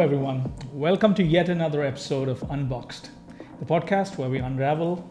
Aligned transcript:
everyone. 0.00 0.50
Welcome 0.72 1.14
to 1.16 1.22
yet 1.22 1.50
another 1.50 1.82
episode 1.84 2.30
of 2.30 2.42
Unboxed, 2.48 3.10
the 3.58 3.66
podcast 3.66 4.16
where 4.16 4.30
we 4.30 4.38
unravel 4.38 5.06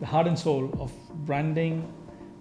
the 0.00 0.06
heart 0.06 0.26
and 0.26 0.38
soul 0.38 0.70
of 0.80 0.90
branding, 1.26 1.92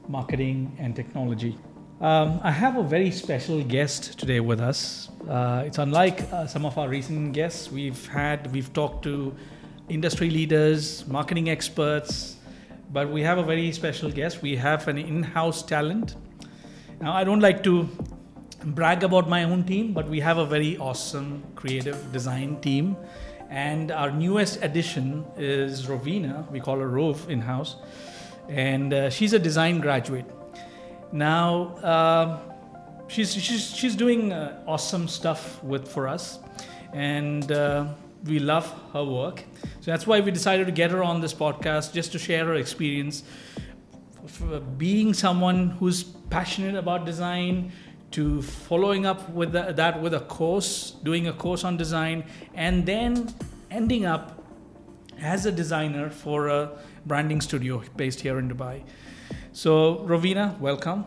marketing, 0.07 0.73
and 0.79 0.95
technology. 0.95 1.57
Um, 1.99 2.39
I 2.41 2.51
have 2.51 2.77
a 2.77 2.83
very 2.83 3.11
special 3.11 3.61
guest 3.61 4.17
today 4.17 4.39
with 4.39 4.61
us. 4.61 5.09
Uh, 5.27 5.63
it's 5.65 5.77
unlike 5.77 6.21
uh, 6.31 6.47
some 6.47 6.65
of 6.65 6.77
our 6.77 6.87
recent 6.87 7.33
guests. 7.33 7.69
We've 7.69 8.07
had, 8.07 8.49
we've 8.53 8.71
talked 8.71 9.03
to 9.03 9.35
industry 9.89 10.29
leaders, 10.29 11.05
marketing 11.05 11.49
experts, 11.49 12.37
but 12.93 13.09
we 13.09 13.21
have 13.23 13.39
a 13.39 13.43
very 13.43 13.73
special 13.73 14.09
guest. 14.09 14.41
We 14.41 14.55
have 14.55 14.87
an 14.87 14.97
in 14.97 15.21
house 15.21 15.63
talent. 15.63 16.15
Now, 17.01 17.11
I 17.11 17.25
don't 17.25 17.41
like 17.41 17.61
to 17.65 17.89
brag 18.63 19.03
about 19.03 19.29
my 19.29 19.43
own 19.43 19.63
team, 19.63 19.93
but 19.93 20.07
we 20.07 20.19
have 20.19 20.37
a 20.37 20.45
very 20.45 20.77
awesome 20.77 21.43
creative 21.55 22.11
design 22.11 22.59
team. 22.61 22.97
And 23.49 23.91
our 23.91 24.11
newest 24.11 24.61
addition 24.61 25.25
is 25.37 25.87
Rovena. 25.87 26.49
We 26.51 26.59
call 26.59 26.77
her 26.77 26.87
Rove 26.87 27.29
in 27.29 27.41
house. 27.41 27.77
And 28.47 28.93
uh, 28.93 29.09
she's 29.09 29.33
a 29.33 29.39
design 29.39 29.79
graduate. 29.79 30.25
Now, 31.11 31.75
uh, 31.77 32.39
she's, 33.07 33.33
she's, 33.33 33.75
she's 33.75 33.95
doing 33.95 34.31
uh, 34.33 34.61
awesome 34.67 35.07
stuff 35.07 35.63
with 35.63 35.87
for 35.87 36.07
us. 36.07 36.39
And 36.93 37.51
uh, 37.51 37.87
we 38.25 38.39
love 38.39 38.71
her 38.93 39.03
work. 39.03 39.43
So 39.81 39.91
that's 39.91 40.05
why 40.05 40.19
we 40.19 40.31
decided 40.31 40.65
to 40.65 40.71
get 40.71 40.91
her 40.91 41.03
on 41.03 41.21
this 41.21 41.33
podcast 41.33 41.93
just 41.93 42.11
to 42.11 42.19
share 42.19 42.45
her 42.45 42.55
experience 42.55 43.23
being 44.77 45.13
someone 45.13 45.71
who's 45.71 46.03
passionate 46.03 46.75
about 46.75 47.05
design 47.05 47.71
to 48.11 48.41
following 48.41 49.05
up 49.05 49.29
with 49.29 49.51
the, 49.51 49.73
that 49.73 50.01
with 50.01 50.13
a 50.13 50.21
course, 50.21 50.91
doing 51.03 51.27
a 51.27 51.33
course 51.33 51.63
on 51.63 51.77
design, 51.77 52.23
and 52.55 52.85
then 52.85 53.33
ending 53.69 54.05
up 54.05 54.43
as 55.21 55.45
a 55.45 55.51
designer 55.51 56.09
for 56.09 56.47
a 56.47 56.71
branding 57.05 57.41
studio 57.41 57.81
based 57.97 58.21
here 58.21 58.39
in 58.39 58.49
Dubai. 58.49 58.83
So, 59.51 59.97
Rovena, 60.07 60.57
welcome. 60.59 61.05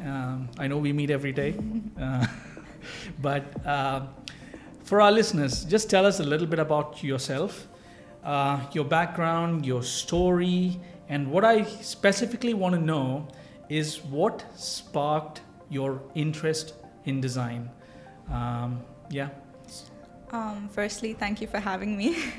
Um, 0.00 0.48
I 0.58 0.66
know 0.66 0.78
we 0.78 0.92
meet 0.92 1.10
every 1.10 1.32
day, 1.32 1.54
uh, 2.00 2.26
but 3.22 3.44
uh, 3.66 4.02
for 4.84 5.00
our 5.00 5.12
listeners, 5.12 5.64
just 5.64 5.88
tell 5.88 6.04
us 6.04 6.20
a 6.20 6.24
little 6.24 6.46
bit 6.46 6.58
about 6.58 7.02
yourself, 7.02 7.68
uh, 8.22 8.60
your 8.72 8.84
background, 8.84 9.64
your 9.64 9.82
story, 9.82 10.78
and 11.08 11.30
what 11.30 11.44
I 11.44 11.64
specifically 11.64 12.54
want 12.54 12.74
to 12.74 12.80
know 12.80 13.28
is 13.68 14.02
what 14.04 14.44
sparked 14.56 15.40
your 15.70 16.02
interest 16.14 16.74
in 17.04 17.20
design. 17.20 17.70
Um, 18.30 18.82
yeah. 19.10 19.30
Um, 20.30 20.68
firstly, 20.72 21.12
thank 21.12 21.40
you 21.40 21.46
for 21.46 21.60
having 21.60 21.96
me. 21.96 22.16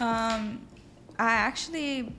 um, 0.00 0.66
I 1.18 1.32
actually, 1.32 2.14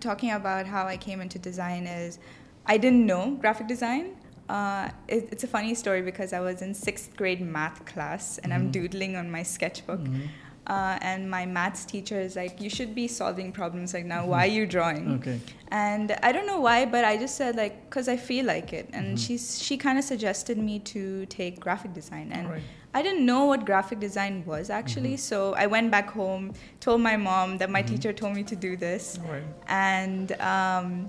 talking 0.00 0.32
about 0.32 0.66
how 0.66 0.86
I 0.86 0.96
came 0.96 1.20
into 1.20 1.38
design 1.38 1.86
is 1.86 2.18
I 2.66 2.76
didn't 2.76 3.06
know 3.06 3.36
graphic 3.40 3.66
design. 3.66 4.16
Uh, 4.48 4.90
it, 5.06 5.28
it's 5.30 5.44
a 5.44 5.46
funny 5.46 5.74
story 5.74 6.02
because 6.02 6.32
I 6.32 6.40
was 6.40 6.60
in 6.60 6.74
sixth 6.74 7.16
grade 7.16 7.40
math 7.40 7.84
class 7.84 8.38
and 8.38 8.52
mm-hmm. 8.52 8.62
I'm 8.62 8.70
doodling 8.72 9.16
on 9.16 9.30
my 9.30 9.44
sketchbook. 9.44 10.00
Mm-hmm. 10.00 10.26
Uh, 10.70 10.96
and 11.02 11.28
my 11.28 11.44
maths 11.44 11.84
teacher 11.84 12.20
is 12.20 12.36
like, 12.36 12.60
"You 12.60 12.70
should 12.70 12.94
be 12.94 13.08
solving 13.08 13.50
problems 13.50 13.92
like 13.92 14.04
now. 14.04 14.24
Why 14.24 14.42
are 14.44 14.54
you 14.58 14.66
drawing?" 14.66 15.14
Okay. 15.14 15.40
And 15.68 16.12
I 16.22 16.30
don't 16.30 16.46
know 16.46 16.60
why, 16.60 16.84
but 16.84 17.04
I 17.04 17.16
just 17.16 17.34
said 17.34 17.56
like, 17.56 17.90
"Cause 17.90 18.06
I 18.08 18.16
feel 18.16 18.44
like 18.46 18.72
it." 18.72 18.88
And 18.92 19.06
mm-hmm. 19.06 19.16
she's 19.16 19.60
she 19.60 19.76
kind 19.76 19.98
of 19.98 20.04
suggested 20.04 20.58
me 20.58 20.78
to 20.92 21.26
take 21.26 21.58
graphic 21.58 21.92
design, 21.92 22.30
and 22.30 22.48
right. 22.48 22.62
I 22.94 23.02
didn't 23.02 23.26
know 23.26 23.46
what 23.46 23.66
graphic 23.66 23.98
design 23.98 24.44
was 24.46 24.70
actually. 24.70 25.14
Mm-hmm. 25.14 25.30
So 25.32 25.54
I 25.54 25.66
went 25.66 25.90
back 25.90 26.08
home, 26.10 26.52
told 26.78 27.00
my 27.00 27.16
mom 27.16 27.58
that 27.58 27.68
my 27.68 27.82
mm-hmm. 27.82 27.96
teacher 27.96 28.12
told 28.12 28.36
me 28.36 28.44
to 28.44 28.56
do 28.56 28.76
this, 28.76 29.18
right. 29.28 29.42
and. 29.66 30.32
Um, 30.54 31.08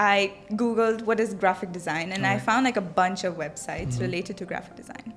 I 0.00 0.32
googled 0.52 1.02
what 1.02 1.18
is 1.18 1.34
graphic 1.34 1.72
design, 1.72 2.12
and 2.12 2.22
right. 2.22 2.34
I 2.34 2.38
found 2.38 2.62
like 2.64 2.76
a 2.76 2.86
bunch 2.98 3.24
of 3.24 3.34
websites 3.34 3.94
mm-hmm. 3.94 4.02
related 4.02 4.36
to 4.36 4.44
graphic 4.44 4.76
design 4.76 5.08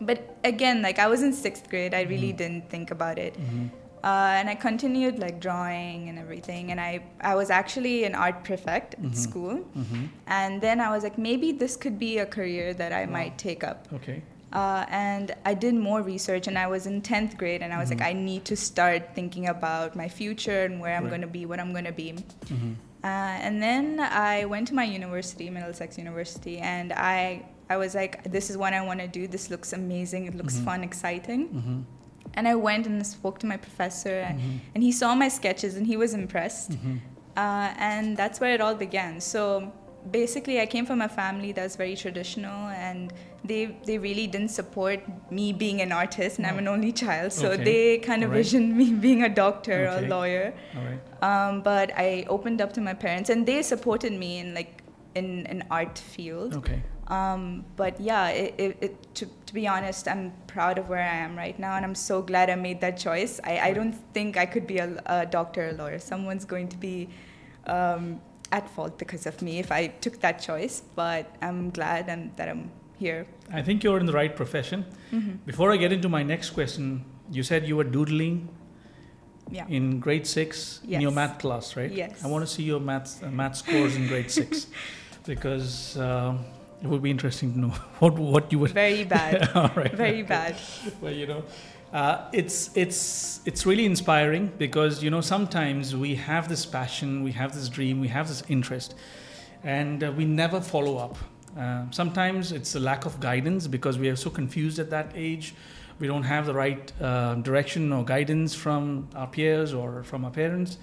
but 0.00 0.36
again, 0.44 0.82
like 0.82 0.98
I 0.98 1.06
was 1.06 1.22
in 1.22 1.32
sixth 1.32 1.68
grade, 1.68 1.94
I 1.94 2.02
really 2.02 2.28
mm-hmm. 2.28 2.36
didn't 2.36 2.70
think 2.70 2.90
about 2.90 3.18
it. 3.18 3.34
Mm-hmm. 3.34 3.66
Uh, 4.02 4.32
and 4.38 4.48
I 4.48 4.54
continued 4.54 5.18
like 5.18 5.40
drawing 5.40 6.08
and 6.08 6.18
everything. 6.18 6.70
And 6.70 6.80
I, 6.80 7.04
I 7.20 7.34
was 7.34 7.50
actually 7.50 8.04
an 8.04 8.14
art 8.14 8.44
prefect 8.44 8.96
mm-hmm. 8.96 9.08
at 9.08 9.16
school. 9.16 9.56
Mm-hmm. 9.76 10.04
And 10.26 10.60
then 10.60 10.80
I 10.80 10.90
was 10.90 11.02
like, 11.02 11.18
maybe 11.18 11.52
this 11.52 11.76
could 11.76 11.98
be 11.98 12.18
a 12.18 12.26
career 12.26 12.74
that 12.74 12.92
I 12.92 13.04
wow. 13.04 13.12
might 13.12 13.38
take 13.38 13.64
up. 13.64 13.88
Okay. 13.92 14.22
Uh, 14.52 14.86
and 14.88 15.34
I 15.44 15.52
did 15.52 15.74
more 15.74 16.00
research, 16.00 16.46
and 16.46 16.58
I 16.58 16.68
was 16.68 16.86
in 16.86 17.02
10th 17.02 17.36
grade, 17.36 17.60
and 17.60 17.70
I 17.70 17.78
was 17.78 17.90
mm-hmm. 17.90 17.98
like, 17.98 18.08
I 18.08 18.12
need 18.14 18.46
to 18.46 18.56
start 18.56 19.14
thinking 19.14 19.48
about 19.48 19.94
my 19.94 20.08
future 20.08 20.64
and 20.64 20.80
where 20.80 20.96
I'm 20.96 21.02
right. 21.02 21.10
going 21.10 21.20
to 21.20 21.26
be, 21.26 21.44
what 21.44 21.60
I'm 21.60 21.72
going 21.72 21.84
to 21.84 21.92
be. 21.92 22.12
Mm-hmm. 22.46 22.72
Uh, 23.04 23.06
and 23.06 23.62
then 23.62 24.00
I 24.00 24.46
went 24.46 24.68
to 24.68 24.74
my 24.74 24.84
university, 24.84 25.50
Middlesex 25.50 25.98
University, 25.98 26.58
and 26.58 26.92
I 26.94 27.44
I 27.70 27.76
was 27.76 27.94
like, 27.94 28.24
this 28.24 28.50
is 28.50 28.56
what 28.56 28.72
I 28.72 28.80
want 28.84 29.00
to 29.00 29.08
do. 29.08 29.26
This 29.26 29.50
looks 29.50 29.72
amazing. 29.72 30.26
It 30.26 30.34
looks 30.34 30.54
mm-hmm. 30.54 30.64
fun, 30.64 30.84
exciting. 30.84 31.48
Mm-hmm. 31.48 31.80
And 32.34 32.48
I 32.48 32.54
went 32.54 32.86
and 32.86 33.06
spoke 33.06 33.38
to 33.40 33.46
my 33.46 33.56
professor, 33.56 34.22
mm-hmm. 34.28 34.58
and 34.74 34.82
he 34.82 34.92
saw 34.92 35.14
my 35.14 35.28
sketches 35.28 35.76
and 35.76 35.86
he 35.86 35.96
was 35.96 36.14
impressed. 36.14 36.72
Mm-hmm. 36.72 36.96
Uh, 37.36 37.72
and 37.78 38.16
that's 38.16 38.40
where 38.40 38.52
it 38.52 38.60
all 38.60 38.74
began. 38.74 39.20
So 39.20 39.72
basically, 40.10 40.60
I 40.60 40.66
came 40.66 40.86
from 40.86 41.00
a 41.00 41.08
family 41.08 41.52
that's 41.52 41.76
very 41.76 41.96
traditional, 41.96 42.68
and 42.68 43.12
they 43.44 43.76
they 43.84 43.98
really 43.98 44.26
didn't 44.26 44.50
support 44.50 45.00
me 45.30 45.52
being 45.52 45.80
an 45.80 45.92
artist, 45.92 46.38
and 46.38 46.46
oh. 46.46 46.50
I'm 46.50 46.58
an 46.58 46.68
only 46.68 46.92
child. 46.92 47.32
So 47.32 47.50
okay. 47.52 47.64
they 47.64 47.98
kind 47.98 48.24
of 48.24 48.30
right. 48.30 48.36
visioned 48.38 48.76
me 48.76 48.92
being 49.06 49.22
a 49.22 49.28
doctor 49.28 49.88
okay. 49.88 50.04
or 50.04 50.06
a 50.06 50.08
lawyer. 50.08 50.54
Um, 51.22 51.62
but 51.62 51.92
I 51.96 52.26
opened 52.28 52.60
up 52.60 52.72
to 52.74 52.80
my 52.80 52.94
parents, 52.94 53.30
and 53.30 53.46
they 53.46 53.62
supported 53.62 54.12
me 54.12 54.38
in 54.38 54.54
like 54.54 54.82
in 55.14 55.46
an 55.46 55.64
art 55.70 55.98
field. 55.98 56.56
Okay. 56.56 56.82
Um, 57.08 57.64
but 57.76 57.98
yeah, 58.00 58.28
it, 58.28 58.54
it, 58.58 58.76
it, 58.80 59.14
to, 59.14 59.26
to 59.46 59.54
be 59.54 59.66
honest, 59.66 60.06
I'm 60.06 60.32
proud 60.46 60.78
of 60.78 60.88
where 60.90 61.00
I 61.02 61.16
am 61.16 61.36
right 61.36 61.58
now, 61.58 61.76
and 61.76 61.84
I'm 61.84 61.94
so 61.94 62.20
glad 62.20 62.50
I 62.50 62.54
made 62.54 62.82
that 62.82 62.98
choice. 62.98 63.40
I, 63.44 63.58
I 63.60 63.72
don't 63.72 63.94
think 64.12 64.36
I 64.36 64.44
could 64.44 64.66
be 64.66 64.78
a, 64.78 65.02
a 65.06 65.26
doctor 65.26 65.66
or 65.66 65.70
a 65.70 65.72
lawyer. 65.72 65.98
Someone's 65.98 66.44
going 66.44 66.68
to 66.68 66.76
be 66.76 67.08
um, 67.66 68.20
at 68.52 68.68
fault 68.68 68.98
because 68.98 69.24
of 69.24 69.40
me 69.40 69.58
if 69.58 69.72
I 69.72 69.86
took 69.86 70.20
that 70.20 70.40
choice, 70.40 70.82
but 70.94 71.34
I'm 71.40 71.70
glad 71.70 72.10
and 72.10 72.30
that 72.36 72.48
I'm 72.50 72.70
here. 72.98 73.26
I 73.52 73.62
think 73.62 73.82
you're 73.82 73.98
in 73.98 74.06
the 74.06 74.12
right 74.12 74.34
profession. 74.36 74.84
Mm-hmm. 75.10 75.36
Before 75.46 75.72
I 75.72 75.78
get 75.78 75.92
into 75.92 76.10
my 76.10 76.22
next 76.22 76.50
question, 76.50 77.06
you 77.30 77.42
said 77.42 77.66
you 77.66 77.76
were 77.76 77.84
doodling 77.84 78.50
yeah. 79.50 79.66
in 79.68 79.98
grade 79.98 80.26
six 80.26 80.80
yes. 80.84 80.96
in 80.96 81.00
your 81.00 81.12
math 81.12 81.38
class, 81.38 81.74
right? 81.74 81.90
Yes. 81.90 82.22
I 82.22 82.28
want 82.28 82.46
to 82.46 82.52
see 82.52 82.64
your 82.64 82.80
math 82.80 83.22
uh, 83.22 83.30
math 83.30 83.56
scores 83.56 83.96
in 83.96 84.08
grade 84.08 84.30
six 84.30 84.66
because. 85.24 85.96
Uh, 85.96 86.36
it 86.82 86.86
would 86.86 87.02
be 87.02 87.10
interesting 87.10 87.52
to 87.52 87.58
know 87.58 87.68
what 87.98 88.14
what 88.18 88.52
you 88.52 88.58
would. 88.60 88.70
Very 88.72 89.04
bad. 89.16 89.50
All 89.54 89.70
right. 89.74 89.92
Very 89.92 90.22
bad. 90.22 90.56
well, 91.00 91.12
you 91.12 91.26
know, 91.26 91.44
uh, 91.92 92.28
it's 92.32 92.70
it's 92.76 93.40
it's 93.44 93.66
really 93.66 93.84
inspiring 93.84 94.52
because 94.58 95.02
you 95.02 95.10
know 95.10 95.20
sometimes 95.20 95.94
we 95.96 96.14
have 96.14 96.48
this 96.48 96.66
passion, 96.66 97.22
we 97.22 97.32
have 97.32 97.54
this 97.54 97.68
dream, 97.68 98.00
we 98.00 98.08
have 98.08 98.28
this 98.28 98.42
interest, 98.48 98.94
and 99.64 100.04
uh, 100.04 100.12
we 100.16 100.24
never 100.24 100.60
follow 100.60 100.98
up. 100.98 101.16
Uh, 101.58 101.84
sometimes 101.90 102.52
it's 102.52 102.74
a 102.74 102.80
lack 102.80 103.04
of 103.06 103.18
guidance 103.18 103.66
because 103.66 103.98
we 103.98 104.08
are 104.08 104.16
so 104.16 104.30
confused 104.30 104.78
at 104.78 104.90
that 104.90 105.10
age. 105.14 105.54
We 105.98 106.06
don't 106.06 106.22
have 106.22 106.46
the 106.46 106.54
right 106.54 106.92
uh, 107.00 107.34
direction 107.36 107.92
or 107.92 108.04
guidance 108.04 108.54
from 108.54 109.08
our 109.14 109.26
peers 109.26 109.74
or 109.74 110.02
from 110.04 110.24
our 110.24 110.30
parents 110.30 110.78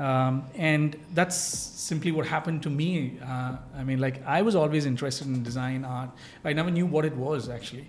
um, 0.00 0.46
and 0.54 0.96
that's 1.12 1.36
simply 1.36 2.10
what 2.10 2.26
happened 2.26 2.62
to 2.62 2.70
me. 2.70 3.18
Uh, 3.22 3.56
I 3.76 3.84
mean, 3.84 4.00
like, 4.00 4.24
I 4.26 4.40
was 4.40 4.56
always 4.56 4.86
interested 4.86 5.26
in 5.26 5.42
design, 5.42 5.84
art. 5.84 6.10
I 6.42 6.54
never 6.54 6.70
knew 6.70 6.86
what 6.86 7.04
it 7.04 7.14
was 7.14 7.50
actually. 7.50 7.86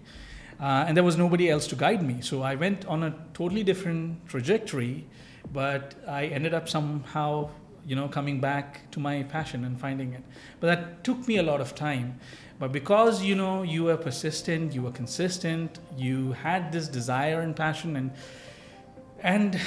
Uh, 0.59 0.85
and 0.87 0.95
there 0.95 1.05
was 1.05 1.17
nobody 1.17 1.49
else 1.49 1.67
to 1.67 1.75
guide 1.75 2.03
me. 2.03 2.21
So 2.21 2.41
I 2.41 2.55
went 2.55 2.85
on 2.85 3.03
a 3.03 3.15
totally 3.33 3.63
different 3.63 4.27
trajectory, 4.27 5.07
but 5.53 5.95
I 6.05 6.25
ended 6.25 6.53
up 6.53 6.67
somehow, 6.67 7.49
you 7.85 7.95
know, 7.95 8.09
coming 8.09 8.41
back 8.41 8.91
to 8.91 8.99
my 8.99 9.23
passion 9.23 9.63
and 9.63 9.79
finding 9.79 10.13
it. 10.13 10.23
But 10.59 10.67
that 10.67 11.03
took 11.05 11.27
me 11.27 11.37
a 11.37 11.43
lot 11.43 11.61
of 11.61 11.75
time. 11.75 12.19
But 12.61 12.71
because, 12.71 13.23
you 13.23 13.33
know, 13.33 13.63
you 13.63 13.85
were 13.85 13.97
persistent, 13.97 14.71
you 14.75 14.83
were 14.83 14.91
consistent, 14.91 15.79
you 15.97 16.33
had 16.33 16.71
this 16.71 16.87
desire 16.87 17.41
and 17.41 17.55
passion, 17.55 17.95
and 17.95 18.11
and 19.23 19.59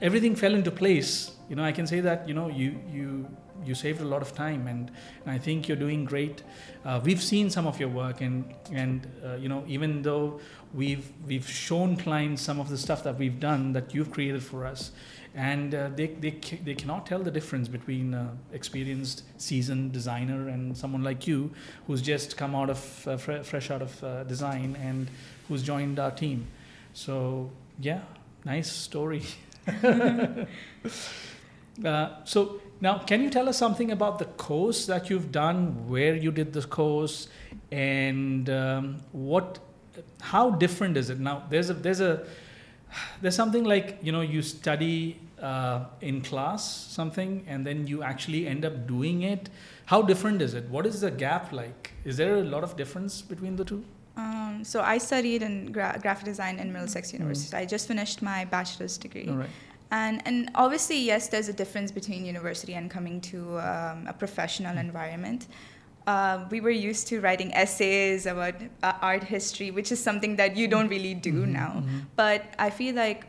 everything 0.00 0.36
fell 0.36 0.54
into 0.54 0.70
place. 0.70 1.32
You 1.48 1.56
know 1.56 1.64
i 1.64 1.72
can 1.72 1.86
say 1.86 2.00
that 2.00 2.28
you 2.28 2.34
know 2.34 2.48
you 2.48 2.78
you 2.88 3.26
you 3.64 3.74
saved 3.74 4.00
a 4.00 4.04
lot 4.04 4.22
of 4.22 4.34
time 4.34 4.66
and, 4.66 4.90
and 5.24 5.34
i 5.34 5.38
think 5.38 5.68
you're 5.68 5.76
doing 5.76 6.04
great 6.04 6.42
uh, 6.84 7.00
we've 7.02 7.22
seen 7.22 7.50
some 7.50 7.66
of 7.66 7.78
your 7.78 7.88
work 7.88 8.20
and 8.20 8.54
and 8.72 9.06
uh, 9.24 9.34
you 9.34 9.48
know 9.48 9.64
even 9.66 10.02
though 10.02 10.40
we've 10.74 11.12
we've 11.26 11.48
shown 11.48 11.96
clients 11.96 12.42
some 12.42 12.60
of 12.60 12.68
the 12.68 12.78
stuff 12.78 13.02
that 13.02 13.16
we've 13.18 13.40
done 13.40 13.72
that 13.72 13.94
you've 13.94 14.10
created 14.10 14.42
for 14.42 14.66
us 14.66 14.90
and 15.34 15.74
uh, 15.74 15.90
they, 15.94 16.06
they, 16.06 16.30
they 16.64 16.74
cannot 16.74 17.04
tell 17.04 17.18
the 17.18 17.30
difference 17.30 17.68
between 17.68 18.14
uh, 18.14 18.30
experienced 18.54 19.22
seasoned 19.36 19.92
designer 19.92 20.48
and 20.48 20.76
someone 20.76 21.02
like 21.02 21.26
you 21.26 21.50
who's 21.86 22.00
just 22.00 22.38
come 22.38 22.54
out 22.54 22.70
of 22.70 23.08
uh, 23.08 23.16
fre- 23.18 23.42
fresh 23.42 23.70
out 23.70 23.82
of 23.82 24.02
uh, 24.02 24.24
design 24.24 24.76
and 24.82 25.08
who's 25.48 25.62
joined 25.62 25.98
our 25.98 26.10
team 26.10 26.46
So 26.96 27.50
yeah, 27.78 28.00
nice 28.46 28.72
story. 28.72 29.22
uh, 29.84 30.46
so 32.24 32.60
now, 32.80 32.98
can 32.98 33.22
you 33.22 33.30
tell 33.30 33.48
us 33.48 33.56
something 33.56 33.90
about 33.90 34.18
the 34.18 34.24
course 34.24 34.86
that 34.86 35.08
you've 35.08 35.32
done, 35.32 35.88
where 35.88 36.14
you 36.14 36.30
did 36.30 36.52
the 36.52 36.62
course, 36.62 37.28
and 37.72 38.50
um, 38.50 38.96
what, 39.12 39.58
how 40.20 40.50
different 40.50 40.96
is 40.96 41.10
it? 41.10 41.18
Now, 41.18 41.44
there's 41.48 41.70
a 41.70 41.74
there's 41.74 42.00
a 42.00 42.26
there's 43.20 43.34
something 43.34 43.64
like 43.64 43.98
you 44.02 44.12
know 44.12 44.20
you 44.20 44.42
study 44.42 45.18
uh, 45.40 45.84
in 46.00 46.20
class 46.20 46.64
something 46.64 47.44
and 47.46 47.66
then 47.66 47.86
you 47.86 48.02
actually 48.02 48.46
end 48.46 48.64
up 48.64 48.86
doing 48.86 49.22
it. 49.22 49.48
How 49.86 50.02
different 50.02 50.42
is 50.42 50.54
it? 50.54 50.68
What 50.68 50.86
is 50.86 51.00
the 51.00 51.10
gap 51.10 51.52
like? 51.52 51.92
Is 52.04 52.16
there 52.16 52.36
a 52.36 52.44
lot 52.44 52.64
of 52.64 52.76
difference 52.76 53.22
between 53.22 53.56
the 53.56 53.64
two? 53.64 53.84
Um, 54.16 54.62
so 54.64 54.80
I 54.80 54.98
studied 54.98 55.42
in 55.42 55.72
gra- 55.72 55.98
graphic 56.00 56.24
design 56.24 56.58
in 56.58 56.72
Middlesex 56.72 57.10
mm. 57.10 57.14
University. 57.14 57.54
Mm. 57.54 57.60
I 57.60 57.66
just 57.66 57.86
finished 57.86 58.22
my 58.22 58.44
bachelor's 58.46 58.96
degree. 58.96 59.28
All 59.28 59.36
right. 59.36 59.50
And, 59.90 60.22
and 60.26 60.50
obviously, 60.54 60.98
yes, 60.98 61.28
there's 61.28 61.48
a 61.48 61.52
difference 61.52 61.92
between 61.92 62.24
university 62.24 62.74
and 62.74 62.90
coming 62.90 63.20
to 63.22 63.58
um, 63.60 64.06
a 64.06 64.14
professional 64.18 64.74
mm. 64.74 64.80
environment. 64.80 65.46
Uh, 66.06 66.44
we 66.50 66.60
were 66.60 66.70
used 66.70 67.08
to 67.08 67.20
writing 67.20 67.52
essays 67.54 68.26
about 68.26 68.54
uh, 68.82 68.92
art 69.00 69.24
history, 69.24 69.70
which 69.70 69.90
is 69.90 70.02
something 70.02 70.36
that 70.36 70.56
you 70.56 70.68
don't 70.68 70.88
really 70.88 71.14
do 71.14 71.42
mm-hmm, 71.42 71.52
now. 71.52 71.72
Mm-hmm. 71.76 71.98
But 72.14 72.54
I 72.58 72.70
feel 72.70 72.94
like 72.94 73.26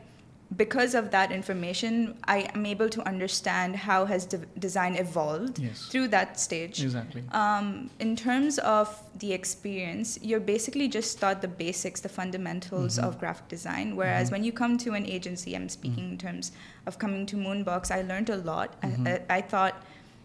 because 0.56 0.96
of 0.96 1.12
that 1.12 1.32
information, 1.32 2.18
I 2.24 2.50
am 2.56 2.66
able 2.66 2.88
to 2.90 3.06
understand 3.06 3.76
how 3.76 4.06
has 4.06 4.26
de- 4.26 4.46
design 4.58 4.96
evolved 4.96 5.60
yes. 5.60 5.88
through 5.88 6.08
that 6.10 6.40
stage. 6.40 6.82
Exactly. 6.82 7.24
Um, 7.32 7.90
in 8.00 8.16
terms 8.16 8.58
of 8.60 9.04
the 9.20 9.34
experience, 9.34 10.18
you're 10.22 10.40
basically 10.40 10.88
just 10.88 11.20
taught 11.20 11.42
the 11.42 11.50
basics, 11.50 12.00
the 12.00 12.08
fundamentals 12.10 12.98
mm-hmm. 12.98 13.08
of 13.08 13.20
graphic 13.20 13.50
design. 13.50 13.98
Whereas 13.98 14.28
mm-hmm. 14.28 14.36
when 14.36 14.44
you 14.46 14.54
come 14.54 14.78
to 14.78 14.94
an 14.94 15.06
agency, 15.06 15.54
I'm 15.54 15.68
speaking 15.68 16.06
mm-hmm. 16.06 16.14
in 16.14 16.18
terms 16.18 16.54
of 16.86 16.98
coming 16.98 17.26
to 17.26 17.36
Moonbox, 17.36 17.92
I 17.92 18.04
learned 18.04 18.30
a 18.30 18.38
lot. 18.38 18.76
I, 18.82 18.88
mm-hmm. 18.88 19.08
I, 19.08 19.22
I, 19.30 19.42
thought. 19.42 19.84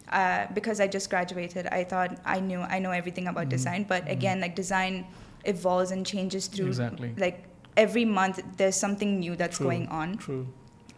Uh, 0.09 0.47
because 0.53 0.79
I 0.79 0.87
just 0.87 1.09
graduated, 1.09 1.67
I 1.69 1.85
thought 1.85 2.19
I 2.25 2.39
knew 2.39 2.61
I 2.61 2.79
know 2.79 2.91
everything 2.91 3.29
about 3.29 3.43
mm-hmm. 3.43 3.51
design. 3.51 3.87
But 3.89 4.03
Mm-hmm. 4.03 4.13
again, 4.13 4.41
like 4.41 4.55
design 4.55 5.07
evolves 5.45 5.91
and 5.91 6.07
changes 6.07 6.47
through 6.47 6.69
exactly. 6.69 7.13
like 7.17 7.45
every 7.77 8.05
month 8.05 8.41
there's 8.57 8.77
something 8.77 9.19
new 9.21 9.37
that's 9.37 9.57
True. 9.59 9.67
going 9.67 9.89
on. 9.89 10.17
True. 10.19 10.47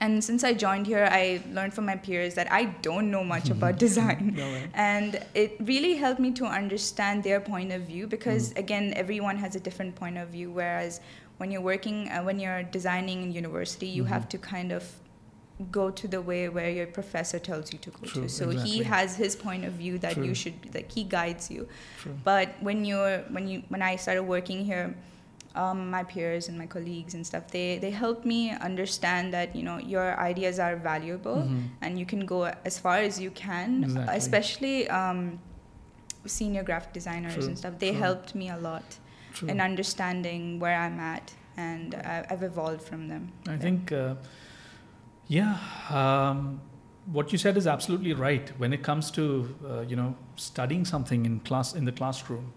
And 0.01 0.23
since 0.23 0.43
I 0.45 0.53
joined 0.53 0.87
here, 0.87 1.09
I 1.11 1.41
learned 1.53 1.73
from 1.73 1.87
my 1.87 1.97
peers 1.97 2.35
that 2.35 2.51
I 2.53 2.65
don't 2.83 3.11
know 3.11 3.25
much 3.25 3.49
about 3.57 3.79
design. 3.79 4.35
no 4.37 4.45
and 4.75 5.25
it 5.35 5.57
really 5.61 5.95
helped 5.95 6.21
me 6.21 6.33
to 6.33 6.45
understand 6.45 7.23
their 7.23 7.41
point 7.41 7.73
of 7.73 7.83
view 7.83 8.07
because, 8.07 8.53
Mm. 8.53 8.59
again, 8.59 8.93
everyone 8.97 9.37
has 9.39 9.55
a 9.57 9.61
different 9.61 9.95
point 9.95 10.19
of 10.19 10.29
view. 10.29 10.51
Whereas 10.51 11.01
when 11.39 11.51
you're 11.51 11.63
working, 11.63 12.09
uh, 12.11 12.23
when 12.23 12.39
you're 12.41 12.63
designing 12.65 13.23
in 13.23 13.33
university, 13.33 13.87
you 13.87 14.05
Mhm. 14.05 14.09
have 14.09 14.29
to 14.31 14.39
kind 14.39 14.73
of 14.73 14.85
go 15.71 15.89
to 15.91 16.09
the 16.09 16.21
way 16.21 16.49
where 16.49 16.69
your 16.69 16.87
professor 16.87 17.39
tells 17.39 17.73
you 17.73 17.79
to 17.79 17.91
go 17.91 18.05
True, 18.07 18.23
to. 18.23 18.29
So 18.29 18.51
exactly. 18.51 18.71
he 18.71 18.83
has 18.83 19.15
his 19.17 19.37
point 19.37 19.65
of 19.65 19.73
view 19.75 19.99
that 19.99 20.15
True. 20.15 20.25
you 20.25 20.35
should 20.35 20.55
like 20.75 20.91
he 20.91 21.05
guides 21.05 21.51
you. 21.51 21.69
True. 22.03 22.17
But 22.25 22.49
when 22.61 22.85
you're 22.85 23.19
when 23.31 23.47
you 23.49 23.63
when 23.69 23.81
I 23.81 23.95
started 23.97 24.25
working 24.25 24.65
here, 24.65 24.95
um, 25.55 25.91
my 25.91 26.03
peers 26.03 26.49
and 26.49 26.59
my 26.59 26.67
colleagues 26.67 27.15
and 27.15 27.25
stuff, 27.27 27.45
they 27.51 27.79
they 27.79 27.91
helped 27.91 28.25
me 28.25 28.51
understand 28.51 29.33
that 29.33 29.55
you 29.55 29.63
know 29.63 29.79
your 29.79 30.19
ideas 30.19 30.59
are 30.59 30.77
valuable 30.77 31.43
Mhm. 31.47 31.69
and 31.83 31.99
you 31.99 32.07
can 32.07 32.27
go 32.27 32.39
as 32.65 32.79
far 32.79 32.97
as 32.99 33.21
you 33.21 33.31
can. 33.31 33.85
Exactly. 33.85 34.17
Especially 34.17 34.89
um, 34.91 35.39
senior 36.27 36.63
graphic 36.63 36.93
designers 36.93 37.35
True, 37.35 37.47
and 37.47 37.59
stuff. 37.59 37.75
They 37.79 37.91
true. 37.93 38.01
helped 38.01 38.35
me 38.35 38.49
a 38.51 38.57
lot 38.59 38.99
True. 39.35 39.49
in 39.49 39.61
understanding 39.61 40.59
where 40.59 40.77
I'm 40.77 40.99
at, 40.99 41.33
and 41.57 41.95
I, 41.95 42.25
I've 42.31 42.43
evolved 42.43 42.83
from 42.83 43.09
them. 43.09 43.33
I 43.49 43.57
think, 43.57 43.93
uh, 43.93 44.15
yeah, 45.29 45.59
um, 45.91 46.61
what 47.13 47.33
you 47.33 47.39
said 47.39 47.57
is 47.57 47.67
absolutely 47.67 48.13
right. 48.15 48.51
When 48.59 48.73
it 48.73 48.83
comes 48.83 49.11
to 49.13 49.23
uh, 49.65 49.81
you 49.83 49.97
know 49.97 50.17
studying 50.37 50.85
something 50.85 51.27
in 51.27 51.41
class 51.41 51.75
in 51.75 51.85
the 51.85 51.93
classroom, 51.93 52.53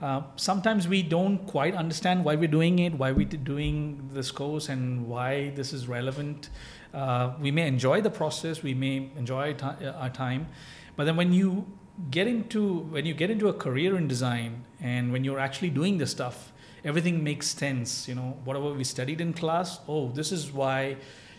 uh, 0.00 0.22
sometimes 0.36 0.86
we 0.86 1.02
don't 1.02 1.46
quite 1.46 1.74
understand 1.74 2.24
why 2.24 2.34
we're 2.34 2.48
doing 2.48 2.78
it, 2.80 2.92
why 2.94 3.12
we're 3.12 3.26
doing 3.26 4.10
this 4.12 4.30
course, 4.30 4.68
and 4.68 5.06
why 5.06 5.50
this 5.50 5.72
is 5.72 5.88
relevant. 5.88 6.50
Uh, 6.92 7.32
we 7.40 7.50
may 7.50 7.66
enjoy 7.66 8.00
the 8.00 8.10
process, 8.10 8.62
we 8.62 8.74
may 8.74 9.10
enjoy 9.16 9.54
ti- 9.54 9.64
uh, 9.64 9.92
our 9.92 10.10
time, 10.10 10.48
but 10.96 11.04
then 11.04 11.16
when 11.16 11.32
you 11.32 11.66
get 12.10 12.26
into 12.26 12.80
when 12.90 13.06
you 13.06 13.14
get 13.14 13.30
into 13.30 13.48
a 13.48 13.54
career 13.54 13.96
in 13.96 14.06
design, 14.06 14.64
and 14.80 15.12
when 15.12 15.24
you're 15.24 15.38
actually 15.38 15.70
doing 15.70 15.96
this 15.96 16.10
stuff, 16.10 16.52
everything 16.84 17.24
makes 17.24 17.48
sense. 17.48 18.06
You 18.06 18.16
know, 18.16 18.36
whatever 18.44 18.72
we 18.74 18.84
studied 18.84 19.22
in 19.22 19.32
class, 19.32 19.80
oh, 19.88 20.10
this 20.10 20.30
is 20.30 20.52
why 20.52 20.96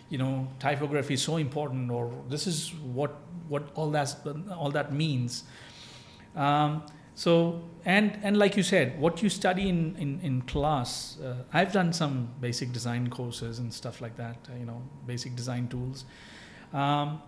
you 0.09 0.18
know 0.18 0.48
typography 0.59 1.13
is 1.13 1.21
so 1.21 1.38
important 1.38 1.92
or 1.92 2.12
this 2.30 2.48
is 2.48 2.74
what 2.75 3.15
what 3.50 3.69
all 3.75 3.92
that 3.92 4.15
all 4.57 4.71
that 4.71 4.94
means 4.94 5.44
um, 6.36 6.81
so 7.18 7.34
and 7.84 8.19
and 8.22 8.38
like 8.38 8.56
you 8.56 8.64
said 8.64 9.00
what 9.00 9.22
you 9.24 9.30
study 9.30 9.68
in 9.69 9.80
in, 9.98 10.19
in 10.22 10.42
class 10.44 11.18
uh, 11.19 11.36
i've 11.54 11.72
done 11.74 11.92
some 11.92 12.30
basic 12.40 12.72
design 12.72 13.10
courses 13.10 13.60
and 13.60 13.74
stuff 13.74 14.02
like 14.02 14.16
that 14.16 14.38
uh, 14.50 14.58
you 14.58 14.66
know 14.66 14.81
basic 15.06 15.36
design 15.36 15.68
tools 15.68 16.06
um, 16.74 17.22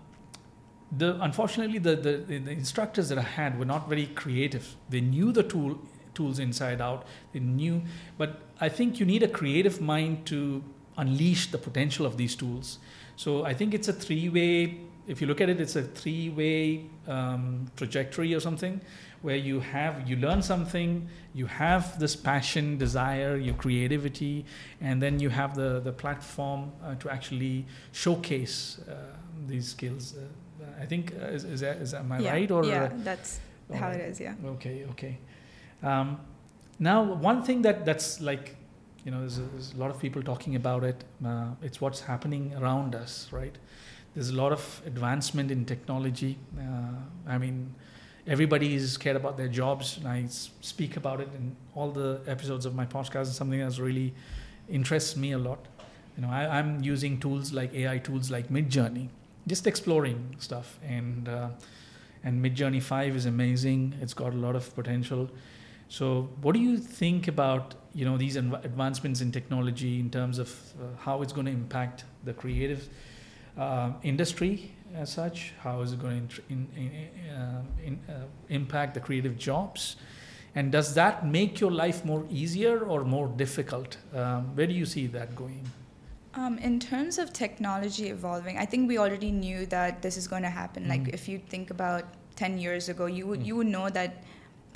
the 0.97 1.09
unfortunately 1.23 1.79
the, 1.79 1.95
the 1.95 2.17
the 2.27 2.51
instructors 2.51 3.09
that 3.09 3.17
i 3.17 3.29
had 3.39 3.57
were 3.57 3.65
not 3.73 3.89
very 3.89 4.07
creative 4.21 4.75
they 4.89 5.01
knew 5.01 5.31
the 5.31 5.43
tool 5.43 5.79
tools 6.13 6.39
inside 6.39 6.81
out 6.81 7.05
they 7.33 7.39
knew 7.39 7.81
but 8.17 8.41
i 8.61 8.69
think 8.69 8.99
you 8.99 9.05
need 9.05 9.23
a 9.23 9.27
creative 9.27 9.81
mind 9.81 10.25
to 10.25 10.63
unleash 10.99 11.47
the 11.51 11.57
potential 11.57 12.05
of 12.05 12.17
these 12.17 12.35
tools. 12.35 12.77
So 13.15 13.45
I 13.45 13.53
think 13.53 13.73
it's 13.73 13.87
a 13.87 13.93
three-way. 13.93 14.77
If 15.07 15.21
you 15.21 15.27
look 15.27 15.41
at 15.41 15.49
it, 15.49 15.59
it's 15.59 15.75
a 15.75 15.83
three-way 15.83 16.85
um, 17.07 17.65
trajectory 17.75 18.33
or 18.33 18.39
something, 18.39 18.79
where 19.21 19.35
you 19.35 19.59
have 19.59 20.07
you 20.07 20.15
learn 20.15 20.41
something, 20.41 21.07
you 21.33 21.45
have 21.45 21.99
this 21.99 22.15
passion, 22.15 22.77
desire, 22.77 23.35
your 23.35 23.55
creativity, 23.55 24.45
and 24.81 25.01
then 25.01 25.19
you 25.19 25.29
have 25.29 25.55
the 25.55 25.79
the 25.79 25.91
platform 25.91 26.71
uh, 26.83 26.95
to 26.95 27.09
actually 27.09 27.65
showcase 27.91 28.79
uh, 28.87 28.93
these 29.47 29.69
skills. 29.69 30.15
Uh, 30.15 30.81
I 30.81 30.85
think 30.85 31.13
uh, 31.21 31.25
is 31.25 31.43
is, 31.43 31.59
that, 31.61 31.77
is 31.77 31.93
am 31.93 32.11
I 32.11 32.19
yeah, 32.19 32.31
right 32.31 32.51
or 32.51 32.65
yeah, 32.65 32.89
that's 32.97 33.39
how 33.73 33.87
right. 33.87 33.99
it 33.99 34.09
is. 34.11 34.19
Yeah. 34.19 34.35
Okay, 34.45 34.85
okay. 34.91 35.17
Um, 35.81 36.19
now, 36.77 37.03
one 37.03 37.43
thing 37.43 37.61
that 37.63 37.85
that's 37.85 38.21
like 38.21 38.55
you 39.05 39.11
know, 39.11 39.19
there's 39.19 39.37
a, 39.37 39.41
there's 39.41 39.73
a, 39.73 39.77
lot 39.77 39.89
of 39.89 39.99
people 39.99 40.21
talking 40.21 40.55
about 40.55 40.83
it. 40.83 41.03
Uh, 41.25 41.47
it's 41.61 41.79
what's 41.81 42.01
happening 42.01 42.53
around 42.57 42.95
us, 42.95 43.27
right? 43.31 43.57
There's 44.15 44.29
a 44.29 44.35
lot 44.35 44.51
of 44.51 44.81
advancement 44.85 45.51
in 45.51 45.65
technology. 45.65 46.37
Uh, 46.57 46.95
I 47.27 47.37
mean, 47.37 47.73
everybody 48.27 48.75
is 48.75 48.93
scared 48.93 49.15
about 49.15 49.37
their 49.37 49.47
jobs, 49.47 49.97
and 49.97 50.07
I 50.07 50.25
speak 50.27 50.97
about 50.97 51.21
it 51.21 51.29
in 51.35 51.55
all 51.75 51.91
the 51.91 52.21
episodes 52.27 52.65
of 52.65 52.75
my 52.75 52.85
podcast. 52.85 53.21
It's 53.21 53.35
something 53.35 53.59
that's 53.59 53.79
really 53.79 54.13
interests 54.67 55.15
me 55.15 55.33
a 55.33 55.37
lot. 55.37 55.67
You 56.15 56.23
know, 56.23 56.29
I, 56.31 56.59
am 56.59 56.83
using 56.83 57.19
tools 57.19 57.53
like 57.53 57.73
AI 57.73 57.97
tools 57.99 58.29
like 58.29 58.49
Midjourney, 58.49 59.09
just 59.47 59.67
exploring 59.67 60.35
stuff, 60.39 60.79
and 60.83 61.29
uh, 61.29 61.49
and 62.23 62.43
Midjourney 62.43 62.81
Five 62.81 63.15
is 63.15 63.25
amazing. 63.25 63.95
It's 64.01 64.13
got 64.13 64.33
a 64.33 64.37
lot 64.37 64.55
of 64.55 64.73
potential. 64.75 65.29
So, 65.87 66.29
what 66.41 66.53
do 66.53 66.59
you 66.61 66.77
think 66.77 67.27
about 67.27 67.75
you 67.93 68.05
know 68.05 68.17
these 68.17 68.35
advancements 68.35 69.21
in 69.21 69.31
technology 69.31 69.99
in 69.99 70.09
terms 70.09 70.39
of 70.39 70.49
uh, 70.49 70.85
how 70.99 71.21
it's 71.21 71.31
going 71.31 71.45
to 71.45 71.51
impact 71.51 72.03
the 72.25 72.33
creative 72.33 72.89
uh, 73.57 73.91
industry 74.03 74.71
as 74.95 75.11
such? 75.11 75.53
How 75.61 75.81
is 75.81 75.93
it 75.93 75.99
going 75.99 76.27
to 76.27 76.41
in, 76.49 76.67
in, 76.75 77.29
uh, 77.31 77.61
in, 77.83 77.99
impact 78.49 78.93
the 78.93 78.99
creative 78.99 79.37
jobs? 79.37 79.95
And 80.55 80.71
does 80.71 80.93
that 80.95 81.25
make 81.25 81.59
your 81.59 81.71
life 81.71 82.03
more 82.03 82.25
easier 82.29 82.79
or 82.79 83.03
more 83.03 83.27
difficult? 83.27 83.97
Um, 84.15 84.55
where 84.55 84.67
do 84.67 84.73
you 84.73 84.85
see 84.85 85.07
that 85.07 85.35
going? 85.35 85.69
Um, 86.33 86.57
in 86.59 86.79
terms 86.79 87.17
of 87.17 87.33
technology 87.33 88.09
evolving, 88.09 88.57
I 88.57 88.65
think 88.65 88.87
we 88.87 88.97
already 88.97 89.31
knew 89.31 89.65
that 89.67 90.01
this 90.01 90.17
is 90.17 90.27
going 90.27 90.43
to 90.43 90.49
happen. 90.49 90.85
Mm. 90.85 90.89
Like 90.89 91.07
if 91.09 91.27
you 91.27 91.39
think 91.39 91.69
about 91.69 92.05
ten 92.35 92.57
years 92.57 92.89
ago, 92.89 93.05
you 93.05 93.27
would 93.27 93.41
mm. 93.41 93.45
you 93.45 93.55
would 93.57 93.67
know 93.67 93.89
that 93.89 94.23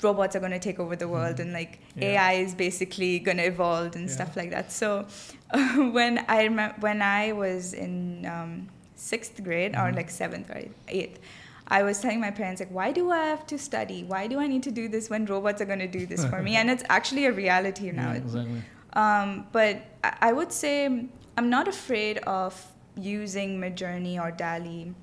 robots 0.02 0.36
are 0.36 0.40
going 0.40 0.52
to 0.52 0.58
take 0.58 0.78
over 0.78 0.96
the 0.96 1.08
world 1.08 1.36
mm. 1.36 1.40
and 1.40 1.52
like 1.52 1.80
yeah. 1.96 2.08
AI 2.08 2.32
is 2.34 2.54
basically 2.54 3.18
going 3.20 3.36
to 3.36 3.44
evolve 3.44 3.94
and 3.94 4.06
yeah. 4.06 4.14
stuff 4.14 4.36
like 4.36 4.50
that. 4.50 4.72
So 4.72 5.06
uh, 5.43 5.43
when 5.92 6.24
I 6.28 6.72
when 6.80 7.02
I 7.02 7.32
was 7.32 7.74
in 7.74 8.26
um, 8.26 8.68
sixth 8.94 9.42
grade 9.42 9.72
mm. 9.72 9.82
or 9.82 9.92
like 9.92 10.10
seventh 10.10 10.50
or 10.50 10.62
eighth. 10.88 11.20
I 11.66 11.82
was 11.82 11.98
telling 11.98 12.20
my 12.20 12.30
parents 12.30 12.60
like, 12.60 12.70
why 12.70 12.92
do 12.92 13.10
I 13.10 13.24
have 13.24 13.46
to 13.46 13.58
study? 13.58 14.04
Why 14.04 14.26
do 14.26 14.38
I 14.38 14.46
need 14.46 14.62
to 14.64 14.70
do 14.70 14.86
this 14.86 15.08
when 15.08 15.24
robots 15.24 15.62
are 15.62 15.64
going 15.64 15.78
to 15.78 15.88
do 15.88 16.04
this 16.04 16.22
for 16.26 16.42
me? 16.42 16.56
And 16.60 16.70
it's 16.70 16.84
actually 16.90 17.24
a 17.24 17.32
reality 17.32 17.90
now. 17.90 18.10
Yeah, 18.10 18.18
exactly. 18.18 18.62
Um, 18.92 19.46
but 19.50 19.82
I 20.02 20.32
would 20.32 20.52
say 20.52 21.06
I'm 21.38 21.50
not 21.50 21.66
afraid 21.66 22.18
of 22.18 22.52
using 22.96 23.58
Midjourney 23.58 24.22
or 24.22 24.30
DALL-E 24.30 24.94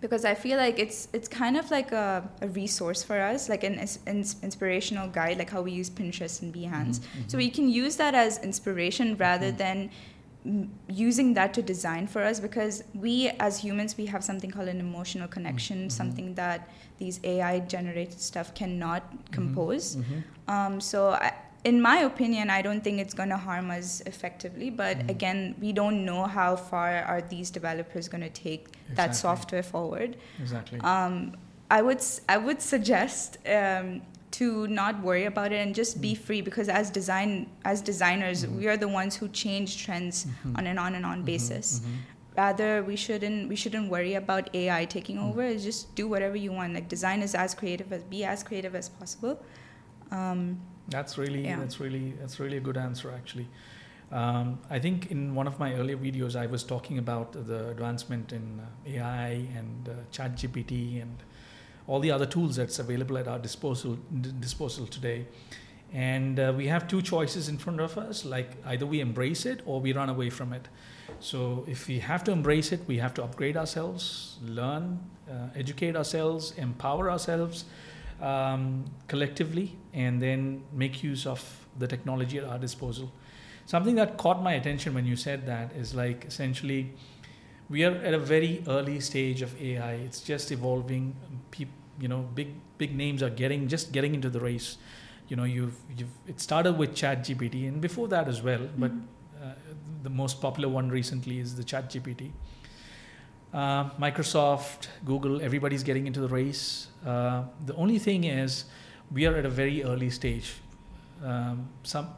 because 0.00 0.24
I 0.24 0.34
feel 0.34 0.56
like 0.56 0.78
it's 0.78 1.08
it's 1.12 1.28
kind 1.28 1.56
of 1.56 1.70
like 1.70 1.92
a, 1.92 2.28
a 2.40 2.48
resource 2.48 3.02
for 3.02 3.20
us, 3.20 3.48
like 3.48 3.64
an, 3.64 3.78
an, 4.06 4.24
inspirational 4.42 5.08
guide, 5.08 5.38
like 5.38 5.50
how 5.50 5.62
we 5.62 5.72
use 5.72 5.90
Pinterest 5.90 6.42
and 6.42 6.54
Behance. 6.54 7.00
Mm-hmm. 7.00 7.28
So 7.28 7.38
we 7.38 7.50
can 7.50 7.68
use 7.68 7.96
that 7.96 8.14
as 8.14 8.38
inspiration 8.38 9.16
rather 9.16 9.48
mm-hmm. 9.48 9.56
than 9.56 9.90
m- 10.46 10.70
using 10.88 11.34
that 11.34 11.52
to 11.54 11.62
design 11.62 12.06
for 12.06 12.22
us 12.22 12.40
because 12.40 12.82
we 12.94 13.28
as 13.40 13.58
humans 13.60 13.96
we 13.96 14.06
have 14.06 14.24
something 14.24 14.50
called 14.50 14.68
an 14.68 14.80
emotional 14.80 15.28
connection 15.28 15.86
Mhm. 15.86 15.92
something 15.92 16.34
that 16.34 16.68
these 16.98 17.20
ai 17.24 17.60
generated 17.60 18.20
stuff 18.20 18.54
cannot 18.54 19.02
compose 19.32 19.96
Mhm. 19.96 20.22
um, 20.48 20.80
so 20.80 21.10
I, 21.10 21.34
in 21.64 21.80
my 21.82 21.98
opinion 21.98 22.48
i 22.50 22.62
don't 22.62 22.82
think 22.82 22.98
it's 22.98 23.12
going 23.14 23.28
to 23.28 23.36
harm 23.36 23.70
us 23.70 24.00
effectively 24.06 24.70
but 24.70 24.96
Mhm. 24.98 25.10
again 25.10 25.54
we 25.60 25.72
don't 25.72 26.04
know 26.04 26.24
how 26.24 26.56
far 26.56 27.02
are 27.12 27.20
these 27.20 27.50
developers 27.50 28.08
going 28.08 28.22
to 28.22 28.30
take 28.30 28.62
that 28.94 29.14
software 29.14 29.62
forward 29.62 30.16
Exactly. 30.40 30.80
um, 30.80 31.36
I 31.78 31.82
would 31.82 32.02
I 32.28 32.36
would 32.38 32.60
suggest 32.60 33.38
um, 33.46 34.02
to 34.38 34.66
not 34.68 34.94
worry 35.08 35.26
about 35.32 35.52
it 35.52 35.58
and 35.64 35.72
just 35.74 36.00
be 36.00 36.12
Mm. 36.14 36.18
free 36.26 36.40
because 36.48 36.68
as 36.68 36.86
design 36.90 37.30
as 37.64 37.80
designers 37.92 38.38
Mhm. 38.44 38.56
we 38.58 38.66
are 38.70 38.76
the 38.76 38.88
ones 39.00 39.12
who 39.20 39.26
change 39.28 39.70
trends 39.84 40.16
Mhm. 40.26 40.58
on 40.58 40.66
an 40.72 40.78
on 40.84 40.92
and 40.98 41.04
on 41.12 41.18
Mhm. 41.20 41.26
basis. 41.32 41.66
Mhm. 41.80 41.96
Rather, 42.36 42.70
we 42.90 42.96
shouldn't 43.04 43.48
we 43.52 43.56
shouldn't 43.62 43.88
worry 43.94 44.14
about 44.24 44.44
AI 44.62 44.84
taking 44.96 45.16
Mm. 45.18 45.26
over. 45.28 45.42
It's 45.52 45.62
just 45.70 45.94
do 46.00 46.04
whatever 46.12 46.36
you 46.46 46.52
want. 46.58 46.74
Like 46.78 46.88
design 46.88 47.22
is 47.22 47.34
as 47.44 47.54
creative 47.60 47.92
as 47.92 48.02
be 48.14 48.24
as 48.24 48.42
creative 48.48 48.74
as 48.82 48.88
possible. 48.88 49.34
Um, 50.10 50.42
That's 50.90 51.16
really 51.18 51.44
Yeah. 51.44 51.58
that's 51.58 51.80
really 51.80 52.12
that's 52.20 52.38
really 52.40 52.56
a 52.56 52.60
good 52.60 52.76
answer 52.76 53.10
actually. 53.10 53.48
Um, 54.12 54.58
I 54.68 54.80
think 54.80 55.10
in 55.12 55.34
one 55.36 55.46
of 55.46 55.58
my 55.60 55.74
earlier 55.74 55.96
videos 55.96 56.34
I 56.34 56.46
was 56.46 56.64
talking 56.64 56.98
about 56.98 57.32
the 57.32 57.68
advancement 57.70 58.32
in 58.32 58.60
uh, 58.60 58.88
AI 58.96 59.28
and 59.56 59.88
uh, 59.88 59.92
ChatGPT 60.12 61.00
and 61.00 61.16
all 61.86 62.00
the 62.00 62.10
other 62.10 62.26
tools 62.26 62.56
that's 62.56 62.78
available 62.80 63.16
at 63.18 63.28
our 63.28 63.38
disposal 63.38 63.96
d- 64.20 64.32
disposal 64.40 64.86
today. 64.86 65.26
And 65.92 66.38
uh, 66.38 66.52
we 66.56 66.66
have 66.68 66.86
two 66.88 67.02
choices 67.02 67.48
in 67.48 67.56
front 67.58 67.80
of 67.80 67.96
us. 67.98 68.24
Like 68.24 68.56
either 68.66 68.84
we 68.86 69.00
embrace 69.00 69.46
it 69.46 69.60
or 69.64 69.80
we 69.80 69.92
run 69.92 70.08
away 70.08 70.30
from 70.30 70.52
it. 70.52 70.68
So 71.20 71.64
if 71.68 71.86
we 71.88 71.98
have 72.00 72.22
to 72.24 72.32
embrace 72.32 72.72
it, 72.72 72.80
we 72.86 72.98
have 72.98 73.14
to 73.14 73.24
upgrade 73.24 73.56
ourselves, 73.56 74.38
learn, 74.42 74.98
uh, 75.30 75.48
educate 75.56 75.94
ourselves, 75.96 76.52
empower 76.56 77.10
ourselves 77.10 77.64
um, 78.20 78.84
collectively, 79.08 79.76
and 79.92 80.20
then 80.20 80.62
make 80.72 81.02
use 81.02 81.26
of 81.26 81.66
the 81.78 81.86
technology 81.86 82.38
at 82.38 82.44
our 82.44 82.58
disposal. 82.58 83.12
Something 83.66 83.94
that 83.96 84.16
caught 84.16 84.42
my 84.42 84.54
attention 84.54 84.94
when 84.94 85.06
you 85.06 85.16
said 85.16 85.46
that 85.46 85.72
is 85.72 85.94
like 85.94 86.24
essentially 86.24 86.92
we 87.68 87.84
are 87.84 87.94
at 87.94 88.14
a 88.14 88.18
very 88.18 88.64
early 88.66 88.98
stage 89.00 89.42
of 89.42 89.60
AI. 89.60 89.92
It's 89.92 90.20
just 90.20 90.50
evolving. 90.50 91.14
You 92.00 92.08
know, 92.08 92.26
big 92.34 92.48
big 92.78 92.96
names 92.96 93.22
are 93.22 93.30
getting 93.30 93.68
just 93.68 93.92
getting 93.92 94.14
into 94.14 94.30
the 94.30 94.40
race. 94.40 94.78
You 95.28 95.36
know, 95.36 95.44
you've 95.44 95.76
you've 95.96 96.08
it 96.26 96.40
started 96.40 96.72
with 96.78 96.94
ChatGPT 96.94 97.68
and 97.68 97.80
before 97.80 98.08
that 98.08 98.26
as 98.26 98.42
well, 98.42 98.68
but 98.76 98.90
mhm. 98.90 99.02
uh, 99.42 99.52
the 100.02 100.10
most 100.10 100.40
popular 100.40 100.68
one 100.68 100.88
recently 100.88 101.38
is 101.38 101.54
the 101.54 101.62
ChatGPT. 101.62 102.32
uh, 103.52 103.90
microsoft 103.98 104.88
google 105.04 105.40
everybody's 105.42 105.82
getting 105.82 106.06
into 106.06 106.20
the 106.20 106.28
race 106.28 106.88
uh, 107.06 107.42
the 107.66 107.74
only 107.74 107.98
thing 107.98 108.24
is 108.24 108.64
we 109.12 109.26
are 109.26 109.36
at 109.36 109.44
a 109.44 109.50
very 109.50 109.82
early 109.84 110.10
stage. 110.10 110.54
Um, 111.24 111.68
some 111.82 112.08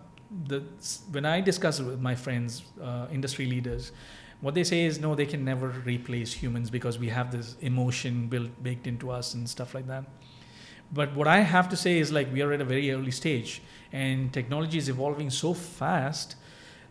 the 0.47 0.63
when 1.11 1.25
i 1.27 1.41
discuss 1.41 1.81
with 1.81 2.01
my 2.01 2.15
friends 2.15 2.63
uh, 2.83 3.07
industry 3.13 3.47
leaders 3.47 3.93
what 4.41 4.55
they 4.55 4.65
say 4.65 4.85
is 4.85 4.99
no 4.99 5.15
they 5.15 5.27
can 5.27 5.45
never 5.45 5.69
replace 5.87 6.33
humans 6.33 6.71
because 6.71 6.99
we 6.99 7.09
have 7.09 7.31
this 7.31 7.57
emotion 7.61 8.27
built 8.29 8.51
baked 8.63 8.87
into 8.87 9.11
us 9.11 9.35
and 9.35 9.49
stuff 9.49 9.75
like 9.75 9.87
that. 9.87 10.05
But 10.93 11.15
what 11.15 11.29
i 11.29 11.39
have 11.41 11.69
to 11.71 11.77
say 11.77 11.99
is 11.99 12.13
like 12.13 12.33
we 12.33 12.43
are 12.43 12.53
at 12.53 12.61
a 12.61 12.65
very 12.65 12.91
early 12.91 13.11
stage 13.11 13.63
and 13.93 14.33
technology 14.33 14.79
is 14.79 14.89
evolving 14.89 15.31
so 15.31 15.55
fast 15.55 16.37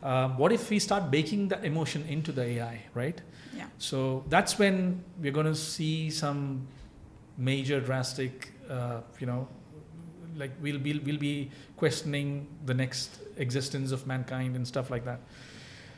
uh, 0.02 0.30
what 0.30 0.52
if 0.52 0.70
we 0.70 0.80
start 0.80 1.12
baking 1.12 1.50
the 1.50 1.64
emotion 1.64 2.06
into 2.08 2.32
the 2.32 2.44
ai 2.44 2.84
right? 2.94 3.22
Yeah. 3.56 3.66
so 3.78 4.24
that's 4.30 4.58
when 4.58 5.04
we're 5.20 5.34
going 5.34 5.46
to 5.46 5.56
see 5.56 6.10
some 6.10 6.68
major 7.38 7.80
drastic 7.80 8.54
uh, 8.70 9.02
you 9.20 9.28
know 9.28 9.48
like 10.38 10.52
we'll 10.62 10.80
be 10.80 11.00
we'll 11.00 11.18
be 11.20 11.52
questioning 11.78 12.48
the 12.66 12.74
next 12.74 13.20
existence 13.38 13.92
of 13.92 14.06
mankind 14.08 14.56
and 14.56 14.68
stuff 14.68 14.90
like 14.90 15.06
that. 15.06 15.20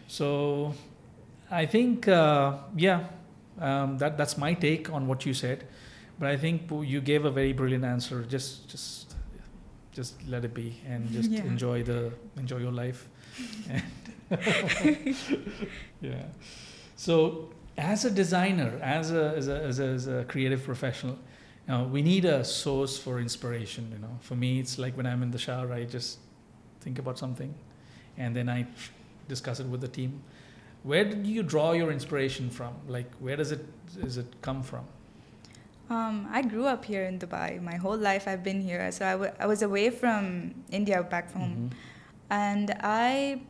So 0.07 0.73
i 1.51 1.65
think 1.65 2.07
uh, 2.07 2.57
yeah 2.75 3.03
um, 3.59 3.97
that 3.99 4.17
that's 4.17 4.37
my 4.37 4.53
take 4.53 4.89
on 4.91 5.07
what 5.07 5.25
you 5.25 5.33
said. 5.33 5.65
But 6.19 6.29
i 6.29 6.37
think 6.37 6.71
you 6.71 7.01
gave 7.01 7.25
a 7.25 7.31
very 7.31 7.53
brilliant 7.53 7.85
answer. 7.85 8.23
Just 8.23 8.69
just 8.69 9.15
just 9.91 10.15
let 10.27 10.43
it 10.43 10.53
be 10.53 10.75
and 10.87 11.09
just 11.11 11.29
Yeah. 11.29 11.43
enjoy 11.43 11.83
the 11.83 12.11
enjoy 12.37 12.57
your 12.57 12.71
life. 12.71 13.07
And 13.69 13.83
yeah. 16.01 16.23
So 16.95 17.49
as 17.77 18.05
a 18.05 18.11
designer 18.11 18.79
as 18.81 19.11
a 19.11 19.33
as 19.35 19.47
a, 19.47 19.61
as 19.63 19.79
a, 19.79 19.85
as 19.85 20.07
a 20.07 20.23
creative 20.25 20.63
professional 20.63 21.17
you 21.67 21.73
know, 21.73 21.83
we 21.85 22.01
need 22.01 22.25
a 22.25 22.43
source 22.43 22.97
for 22.97 23.19
inspiration 23.19 23.89
you 23.93 23.99
know 23.99 24.13
for 24.21 24.35
me 24.35 24.59
it's 24.59 24.77
like 24.77 24.95
when 24.97 25.05
i'm 25.05 25.21
in 25.23 25.31
the 25.31 25.37
shower 25.37 25.71
i 25.73 25.83
just 25.85 26.19
think 26.81 26.99
about 26.99 27.17
something 27.17 27.53
and 28.17 28.35
then 28.35 28.49
i 28.49 28.65
discuss 29.29 29.59
it 29.59 29.67
with 29.67 29.81
the 29.81 29.87
team 29.87 30.21
where 30.83 31.05
did 31.05 31.25
you 31.25 31.41
draw 31.41 31.71
your 31.71 31.91
inspiration 31.91 32.49
from 32.49 32.73
like 32.87 33.09
where 33.19 33.37
does 33.37 33.51
it 33.51 33.63
does 34.01 34.17
it 34.17 34.27
come 34.41 34.61
from 34.63 34.85
Um, 35.89 36.15
I 36.31 36.41
grew 36.41 36.65
up 36.73 36.83
here 36.91 37.03
in 37.11 37.19
Dubai. 37.19 37.49
My 37.61 37.75
whole 37.83 37.99
life 38.09 38.23
I've 38.31 38.41
been 38.49 38.61
here. 38.69 38.89
So 38.97 39.01
I, 39.05 39.11
w- 39.19 39.35
I 39.43 39.45
was 39.53 39.61
away 39.69 39.87
from 39.91 40.53
India 40.79 40.97
back 41.03 41.27
home. 41.37 41.53
Mhm. 41.53 41.69
and 42.47 42.67
I 42.81 43.41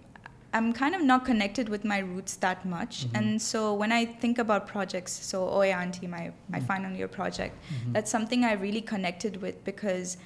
I'm 0.54 0.72
kind 0.72 0.94
of 0.94 1.02
not 1.02 1.26
connected 1.26 1.68
with 1.68 1.84
my 1.84 1.98
roots 2.00 2.36
that 2.38 2.64
much. 2.64 3.06
Mhm. 3.08 3.18
And 3.18 3.42
so 3.42 3.74
when 3.74 3.92
I 3.92 4.06
think 4.06 4.38
about 4.38 4.68
projects, 4.68 5.12
so 5.12 5.50
Oya 5.50 5.76
Auntie, 5.76 6.08
my, 6.08 6.32
my 6.50 6.60
Mhm. 6.60 6.68
final 6.68 6.92
year 6.96 7.08
project, 7.08 7.56
Mhm. 7.72 7.94
that's 7.94 8.12
something 8.12 8.46
I 8.46 8.54
really 8.54 8.82
connected 8.82 9.42
with 9.42 9.64
because 9.64 10.18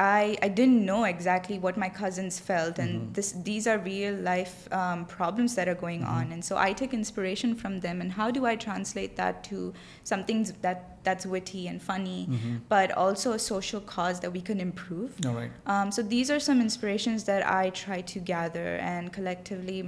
I, 0.00 0.38
I 0.40 0.48
didn't 0.48 0.82
know 0.86 1.04
exactly 1.04 1.58
what 1.58 1.76
my 1.76 1.90
cousins 2.02 2.34
felt 2.40 2.78
and 2.78 2.92
Mhm. 3.00 3.14
this 3.16 3.28
these 3.48 3.64
are 3.70 3.78
real 3.78 4.14
life 4.32 4.54
um, 4.80 5.04
problems 5.18 5.54
that 5.56 5.66
are 5.72 5.74
going 5.86 6.02
Mhm. 6.02 6.16
on 6.18 6.32
and 6.34 6.42
so 6.48 6.54
I 6.68 6.72
take 6.72 6.92
inspiration 7.02 7.50
from 7.62 7.80
them 7.86 8.00
and 8.00 8.10
how 8.20 8.28
do 8.36 8.40
I 8.52 8.54
translate 8.68 9.12
that 9.22 9.34
to 9.50 9.74
something 10.12 10.40
that 10.66 10.78
that's 11.06 11.24
witty 11.34 11.62
and 11.70 11.78
funny 11.92 12.20
Mhm. 12.30 12.60
but 12.74 12.88
also 13.04 13.28
a 13.32 13.38
social 13.52 13.80
cause 13.94 14.16
that 14.22 14.32
we 14.38 14.42
can 14.50 14.58
improve 14.68 15.10
all 15.26 15.34
right 15.40 15.52
um, 15.72 15.86
so 15.96 16.00
these 16.14 16.28
are 16.34 16.40
some 16.48 16.58
inspirations 16.68 17.20
that 17.30 17.42
I 17.62 17.64
try 17.84 18.00
to 18.14 18.18
gather 18.34 18.68
and 18.94 19.12
collectively 19.18 19.80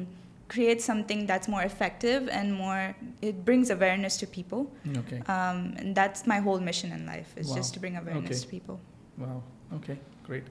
create 0.55 0.81
something 0.91 1.21
that's 1.31 1.49
more 1.55 1.63
effective 1.73 2.21
and 2.39 2.47
more 2.65 2.83
it 3.29 3.37
brings 3.49 3.71
awareness 3.77 4.15
to 4.23 4.27
people 4.39 4.61
okay 5.03 5.21
um, 5.37 5.59
and 5.81 5.89
that's 6.01 6.21
my 6.35 6.39
whole 6.47 6.61
mission 6.71 6.89
in 6.97 7.03
life 7.15 7.31
is 7.41 7.47
Wow. 7.49 7.57
just 7.59 7.71
to 7.75 7.81
bring 7.81 7.97
awareness 7.97 8.31
Okay. 8.39 8.45
to 8.45 8.49
people 8.57 8.79
Wow. 9.25 9.43
Okay. 9.77 9.99
Great. 10.25 10.45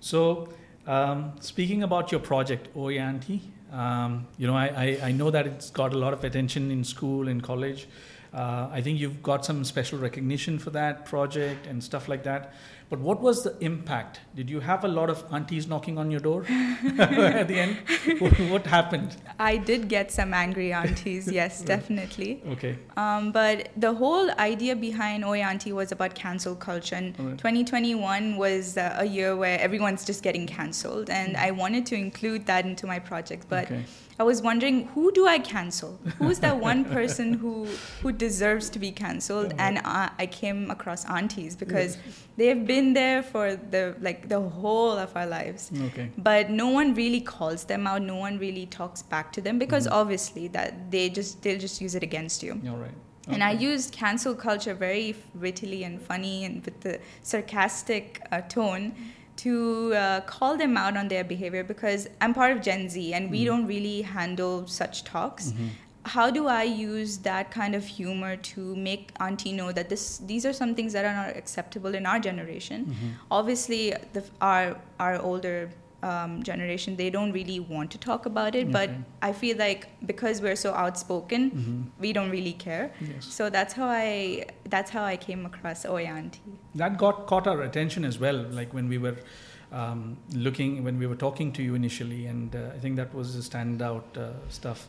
So, 0.00 0.48
um, 0.86 1.32
speaking 1.40 1.82
about 1.82 2.10
your 2.10 2.20
project, 2.20 2.74
Oyanti, 2.74 3.40
um, 3.72 4.26
you 4.38 4.46
know, 4.46 4.56
I, 4.56 4.66
I, 4.68 4.98
I 5.08 5.12
know 5.12 5.30
that 5.30 5.46
it's 5.46 5.70
got 5.70 5.92
a 5.92 5.98
lot 5.98 6.12
of 6.12 6.24
attention 6.24 6.70
in 6.70 6.84
school 6.84 7.28
and 7.28 7.42
college. 7.42 7.86
Uh, 8.32 8.68
I 8.70 8.80
think 8.82 8.98
you've 9.00 9.22
got 9.22 9.44
some 9.44 9.64
special 9.64 9.98
recognition 9.98 10.58
for 10.58 10.70
that 10.70 11.06
project 11.06 11.66
and 11.66 11.82
stuff 11.82 12.08
like 12.08 12.24
that. 12.24 12.52
But 12.90 13.00
what 13.00 13.20
was 13.20 13.42
the 13.42 13.54
impact? 13.60 14.20
Did 14.34 14.48
you 14.48 14.60
have 14.60 14.82
a 14.84 14.88
lot 14.88 15.10
of 15.10 15.22
aunties 15.30 15.66
knocking 15.66 15.98
on 15.98 16.10
your 16.10 16.20
door 16.20 16.44
at 16.98 17.48
the 17.48 17.58
end? 17.58 17.76
What- 18.50 18.66
happened? 18.66 19.16
I 19.38 19.56
did 19.56 19.88
get 19.88 20.10
some 20.10 20.34
angry 20.34 20.72
aunties 20.72 21.30
yes 21.40 21.62
definitely 21.62 22.42
Okay. 22.48 22.76
um, 22.96 23.30
but 23.32 23.68
the 23.76 23.92
whole 23.94 24.30
idea 24.32 24.74
behind 24.76 25.24
Oy 25.24 25.40
Auntie 25.40 25.72
was 25.72 25.92
about 25.92 26.14
cancel 26.14 26.54
culture 26.56 26.96
and 26.96 27.14
Alright. 27.18 27.38
2021 27.38 28.36
was 28.36 28.76
uh, 28.76 28.96
a 28.98 29.04
year 29.04 29.36
where 29.36 29.58
everyone's 29.60 30.04
just 30.04 30.22
getting 30.22 30.46
cancelled 30.46 31.08
and 31.10 31.28
Mm. 31.36 31.44
I 31.46 31.50
wanted 31.52 31.84
to 31.86 31.94
include 31.94 32.46
that 32.46 32.64
into 32.64 32.86
my 32.86 32.98
project 32.98 33.46
but 33.48 33.64
okay. 33.66 33.84
I 34.20 34.24
was 34.24 34.42
wondering 34.42 34.86
who 34.94 35.12
do 35.12 35.26
I 35.28 35.38
cancel? 35.38 35.98
Who's 36.18 36.40
that 36.40 36.56
one 36.58 36.84
person 36.96 37.34
who 37.34 37.66
who 38.02 38.10
deserves 38.12 38.68
to 38.70 38.78
be 38.78 38.90
cancelled? 38.90 39.52
Yeah. 39.54 39.66
And 39.68 39.78
I, 39.84 40.10
I 40.18 40.26
came 40.26 40.70
across 40.70 41.04
aunties 41.06 41.54
because 41.54 41.96
they've 42.36 42.66
been 42.66 42.94
there 42.94 43.22
for 43.22 43.54
the 43.54 43.94
like 44.00 44.28
the 44.28 44.40
whole 44.40 44.98
of 44.98 45.14
our 45.16 45.26
lives. 45.26 45.70
Okay. 45.88 46.10
But 46.18 46.50
no 46.50 46.68
one 46.68 46.94
really 46.94 47.20
calls 47.20 47.64
them 47.64 47.86
out. 47.86 48.02
No 48.02 48.16
one 48.16 48.38
really 48.38 48.66
talks 48.66 49.02
back 49.02 49.32
to 49.34 49.40
them 49.40 49.58
because 49.58 49.86
Mhm. 49.86 49.92
obviously 50.00 50.48
that 50.48 50.90
they 50.90 51.08
just 51.08 51.42
they'll 51.42 51.60
just 51.68 51.80
use 51.80 51.94
it 51.94 52.02
against 52.02 52.42
you. 52.42 52.60
All 52.68 52.76
right. 52.76 52.96
And 53.30 53.44
I 53.44 53.50
used 53.52 53.92
cancel 53.92 54.34
culture 54.34 54.72
very 54.72 55.14
wittily 55.38 55.84
and 55.84 56.00
funny 56.00 56.44
and 56.46 56.64
with 56.64 56.80
the 56.80 56.98
sarcastic 57.22 58.20
uh, 58.32 58.40
tone 58.40 58.94
to 59.38 59.94
uh, 59.94 60.20
call 60.22 60.56
them 60.56 60.76
out 60.76 60.96
on 60.96 61.08
their 61.08 61.24
behavior 61.24 61.62
because 61.64 62.08
I'm 62.20 62.34
part 62.34 62.52
of 62.56 62.62
Gen 62.62 62.88
Z 62.88 63.12
and 63.14 63.30
we 63.30 63.42
Mhm. 63.42 63.46
don't 63.50 63.66
really 63.66 64.02
handle 64.02 64.66
such 64.66 65.04
talks. 65.04 65.52
Mhm. 65.52 65.68
How 66.14 66.30
do 66.30 66.46
I 66.48 66.62
use 66.64 67.18
that 67.18 67.50
kind 67.50 67.74
of 67.78 67.84
humor 67.86 68.36
to 68.50 68.60
make 68.88 69.10
Auntie 69.20 69.52
know 69.52 69.72
that 69.78 69.88
this 69.94 70.06
these 70.30 70.46
are 70.50 70.54
some 70.60 70.74
things 70.74 70.92
that 70.98 71.04
are 71.10 71.14
not 71.22 71.36
acceptable 71.42 71.94
in 72.00 72.06
our 72.12 72.20
generation? 72.28 72.86
Mhm. 72.86 73.10
Obviously, 73.40 73.82
the, 74.14 74.22
our 74.40 74.76
our 74.98 75.18
older 75.30 75.68
um, 76.02 76.42
generation, 76.42 76.96
they 76.96 77.10
don't 77.10 77.32
really 77.32 77.58
want 77.60 77.90
to 77.90 77.98
talk 77.98 78.26
about 78.26 78.54
it. 78.54 78.70
But 78.70 78.90
I 79.20 79.32
feel 79.32 79.56
like 79.56 79.88
because 80.06 80.40
we're 80.40 80.56
so 80.56 80.72
outspoken, 80.72 81.50
Mhm. 81.50 82.00
we 82.00 82.12
don't 82.12 82.30
really 82.30 82.52
care. 82.52 82.92
Yes. 83.00 83.24
So 83.24 83.50
that's 83.50 83.74
how 83.74 83.86
I 83.88 84.46
that's 84.68 84.90
how 84.90 85.04
I 85.04 85.16
came 85.16 85.44
across 85.46 85.84
Oyanti. 85.84 86.38
that 86.74 86.96
got 86.98 87.26
caught 87.26 87.46
our 87.46 87.62
attention 87.62 88.04
as 88.04 88.18
well 88.20 88.36
like 88.58 88.72
when 88.72 88.88
we 88.88 88.98
were 88.98 89.16
um, 89.72 90.16
looking 90.32 90.84
when 90.84 90.98
we 90.98 91.06
were 91.06 91.16
talking 91.16 91.52
to 91.52 91.62
you 91.62 91.74
initially 91.74 92.26
and 92.26 92.54
uh, 92.56 92.60
i 92.74 92.78
think 92.78 92.96
that 92.96 93.12
was 93.14 93.34
the 93.38 93.42
standout 93.48 94.16
uh, 94.16 94.28
stuff 94.48 94.86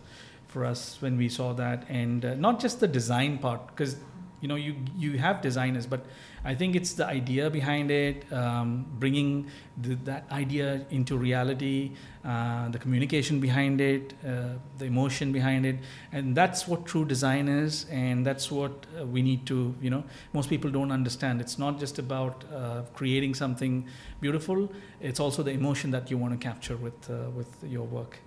for 0.47 0.63
us 0.65 1.01
when 1.01 1.17
we 1.17 1.27
saw 1.37 1.51
that 1.53 1.83
and 1.89 2.23
uh, 2.25 2.33
not 2.35 2.59
just 2.61 2.79
the 2.79 2.87
design 2.87 3.37
part 3.37 3.65
because 3.67 3.95
you 4.41 4.47
know 4.47 4.55
you 4.55 4.75
you 4.97 5.17
have 5.17 5.41
designers 5.41 5.85
but 5.85 6.05
i 6.45 6.55
think 6.55 6.75
it's 6.75 6.93
the 6.93 7.05
idea 7.05 7.49
behind 7.49 7.91
it 7.91 8.31
um, 8.31 8.85
bringing 8.99 9.45
the, 9.81 9.95
that 9.95 10.25
idea 10.31 10.85
into 10.89 11.17
reality 11.17 11.91
uh, 12.25 12.67
the 12.69 12.77
communication 12.77 13.39
behind 13.39 13.79
it 13.79 14.13
uh, 14.27 14.49
the 14.77 14.85
emotion 14.85 15.31
behind 15.31 15.65
it. 15.65 15.77
And 16.11 16.35
that's 16.35 16.67
what 16.67 16.85
true 16.85 17.05
design 17.05 17.47
is 17.47 17.85
and 17.89 18.25
that's 18.25 18.51
what 18.51 18.85
uh, 18.99 19.05
we 19.05 19.21
need 19.21 19.45
to 19.45 19.73
you 19.81 19.89
know 19.89 20.03
most 20.33 20.49
people 20.49 20.69
don't 20.69 20.91
understand. 20.91 21.39
It's 21.39 21.57
not 21.57 21.79
just 21.79 21.97
about 21.97 22.43
uh, 22.53 22.81
creating 22.93 23.35
something 23.35 23.87
beautiful. 24.19 24.69
It's 24.99 25.19
also 25.21 25.43
the 25.43 25.51
emotion 25.51 25.91
that 25.91 26.11
you 26.11 26.17
want 26.17 26.33
to 26.33 26.45
capture 26.45 26.75
with 26.75 27.09
uh, 27.09 27.29
with 27.29 27.63
your 27.63 27.85
work 27.85 28.19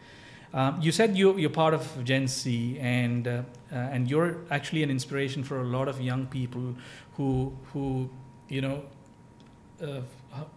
um, 0.55 0.81
you 0.83 0.93
said 0.93 1.17
you, 1.17 1.37
you're 1.39 1.51
part 1.51 1.73
of 1.73 2.05
Gen 2.05 2.29
Z, 2.29 2.79
and 2.79 3.27
uh, 3.27 3.43
uh, 3.73 3.75
and 3.75 4.11
you're 4.11 4.37
actually 4.51 4.83
an 4.83 4.91
inspiration 4.91 5.43
for 5.43 5.61
a 5.61 5.65
lot 5.65 5.89
of 5.89 6.01
young 6.01 6.27
people 6.27 6.75
who 7.17 7.57
who 7.73 8.11
you 8.49 8.61
know 8.61 8.83
uh, 9.83 10.01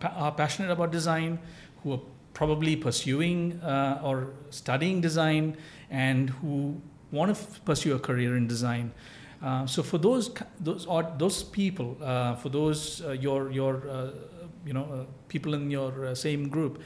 are 0.03 0.31
passionate 0.33 0.69
about 0.71 0.91
design, 0.91 1.39
who 1.81 1.93
are 1.93 1.99
probably 2.33 2.75
pursuing 2.75 3.59
uh, 3.61 4.01
or 4.03 4.33
studying 4.49 4.99
design, 4.99 5.55
and 5.89 6.29
who 6.29 6.81
want 7.11 7.33
to 7.33 7.41
f- 7.41 7.63
pursue 7.63 7.95
a 7.95 7.99
career 7.99 8.35
in 8.35 8.47
design. 8.47 8.91
Uh, 9.41 9.65
so 9.65 9.81
for 9.81 9.97
those 9.97 10.29
those 10.59 10.87
those 11.17 11.43
people, 11.43 11.97
uh, 12.01 12.35
for 12.35 12.49
those 12.49 13.01
your 13.21 13.49
your 13.49 14.11
you 14.65 14.73
know 14.73 15.07
people 15.29 15.53
in 15.53 15.71
your 15.71 16.13
same 16.15 16.49
group, 16.49 16.81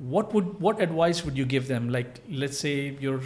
what 0.00 0.32
would 0.32 0.60
what 0.60 0.80
advice 0.80 1.24
would 1.24 1.36
you 1.36 1.44
give 1.44 1.68
them? 1.68 1.90
Like 1.90 2.22
let's 2.28 2.58
say 2.58 2.96
you're 2.98 3.20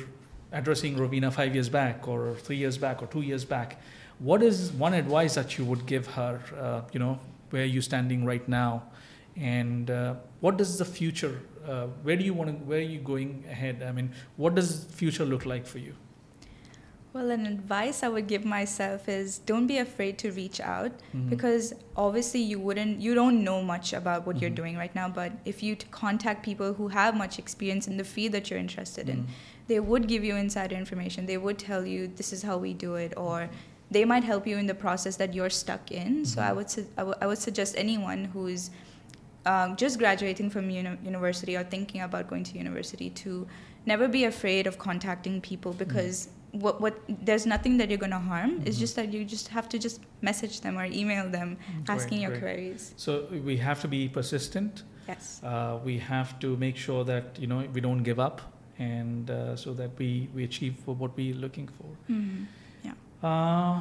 addressing 0.52 0.97
Rovena 0.97 1.33
five 1.33 1.54
years 1.54 1.69
back, 1.69 2.09
or 2.09 2.35
three 2.35 2.57
years 2.57 2.76
back, 2.76 3.02
or 3.02 3.07
two 3.07 3.23
years 3.23 3.45
back. 3.45 3.81
What 4.19 4.43
is 4.43 4.73
one 4.73 4.95
advice 4.95 5.35
that 5.37 5.57
you 5.57 5.64
would 5.64 5.87
give 5.87 6.07
her? 6.09 6.40
Uh, 6.59 6.83
you 6.93 6.99
know 6.99 7.19
where 7.50 7.62
are 7.62 7.73
you 7.76 7.81
standing 7.81 8.25
right 8.25 8.47
now, 8.49 8.83
and 9.37 9.90
uh, 9.90 10.14
what 10.40 10.57
does 10.57 10.78
the 10.78 10.85
future? 10.85 11.40
Uh, 11.66 11.87
where 12.02 12.16
do 12.16 12.25
you 12.25 12.35
want 12.35 12.50
to? 12.50 12.57
Where 12.64 12.78
are 12.78 12.90
you 12.97 12.99
going 12.99 13.45
ahead? 13.49 13.83
I 13.83 13.93
mean, 13.93 14.11
what 14.37 14.57
does 14.57 14.85
future 14.85 15.25
look 15.25 15.47
like 15.47 15.66
for 15.66 15.78
you? 15.78 15.95
Well, 17.14 17.30
an 17.30 17.47
advice 17.47 18.02
I 18.02 18.09
would 18.09 18.26
give 18.26 18.44
myself 18.44 19.09
is 19.09 19.38
don't 19.38 19.68
be 19.68 19.78
afraid 19.78 20.18
to 20.18 20.33
reach 20.33 20.59
out 20.61 20.90
Mhm. 21.14 21.30
because 21.30 21.73
obviously 21.97 22.40
you 22.40 22.59
wouldn't 22.59 23.00
you 23.00 23.14
don't 23.14 23.44
know 23.44 23.62
much 23.62 23.92
about 23.92 24.26
what 24.26 24.35
Mhm. 24.37 24.40
you're 24.40 24.50
doing 24.62 24.76
right 24.76 24.92
now 24.97 25.09
but 25.09 25.30
if 25.44 25.62
you 25.62 25.76
contact 25.92 26.44
people 26.44 26.73
who 26.75 26.88
have 26.88 27.16
much 27.16 27.38
experience 27.38 27.87
in 27.87 27.99
the 27.99 28.02
field 28.14 28.33
that 28.33 28.50
you're 28.50 28.59
interested 28.59 29.09
in 29.09 29.18
Mhm. 29.18 29.26
they 29.68 29.78
would 29.78 30.09
give 30.09 30.25
you 30.25 30.35
insider 30.35 30.75
information 30.75 31.26
they 31.26 31.37
would 31.38 31.56
tell 31.68 31.87
you 31.87 32.09
this 32.09 32.33
is 32.33 32.42
how 32.42 32.56
we 32.59 32.75
do 32.75 32.97
it 32.97 33.12
or 33.16 33.49
they 33.92 34.04
might 34.04 34.25
help 34.25 34.44
you 34.44 34.56
in 34.59 34.66
the 34.66 34.75
process 34.75 35.14
that 35.23 35.35
you're 35.35 35.50
stuck 35.62 35.92
in 35.92 36.25
so. 36.25 36.42
I 36.42 36.52
would 36.52 36.68
su- 36.68 36.88
I 36.98 37.05
would- 37.05 37.24
would 37.24 37.38
suggest 37.38 37.77
anyone 37.87 38.24
who's 38.35 38.70
um, 39.46 39.77
just 39.77 39.98
graduating 39.98 40.48
from 40.50 40.70
uni- 40.70 40.96
university 41.05 41.55
or 41.55 41.62
thinking 41.62 42.00
about 42.00 42.29
going 42.29 42.44
to 42.44 42.57
university 42.57 43.11
to 43.11 43.46
never 43.85 44.09
be 44.09 44.24
afraid 44.24 44.66
of 44.66 44.79
contacting 44.79 45.42
people 45.42 45.72
because 45.74 46.29
what 46.62 46.81
what 46.81 46.95
there's 47.29 47.47
nothing 47.47 47.77
that 47.79 47.90
you're 47.90 47.99
going 48.07 48.17
to 48.17 48.25
harm 48.33 48.51
it's 48.64 48.77
Mhm. 48.77 48.81
just 48.85 48.97
that 48.97 49.12
you 49.12 49.25
just 49.35 49.49
have 49.49 49.69
to 49.75 49.79
just 49.87 50.01
message 50.29 50.61
them 50.64 50.79
or 50.79 50.85
email 51.01 51.29
them 51.37 51.57
asking 51.88 52.21
your 52.25 52.31
Great, 52.31 52.43
great. 52.43 52.57
queries 52.57 52.85
So 52.97 53.27
we 53.51 53.57
have 53.69 53.81
to 53.85 53.88
be 53.88 54.03
persistent. 54.19 54.85
yes 55.09 55.25
Uh, 55.43 55.79
we 55.88 55.95
have 56.12 56.31
to 56.45 56.57
make 56.67 56.77
sure 56.87 57.03
that 57.12 57.25
you 57.43 57.49
know 57.53 57.59
we 57.79 57.81
don't 57.87 58.05
give 58.11 58.21
up, 58.29 58.37
and 58.79 59.31
uh, 59.31 59.57
so 59.64 59.75
that 59.81 59.90
we 60.03 60.09
we 60.37 60.45
achieve 60.51 60.75
what 61.03 61.11
we're 61.19 61.35
looking 61.47 61.69
for. 61.81 61.90
Mhm. 62.14 62.47
Yeah. 62.87 62.95
Uh, 63.31 63.77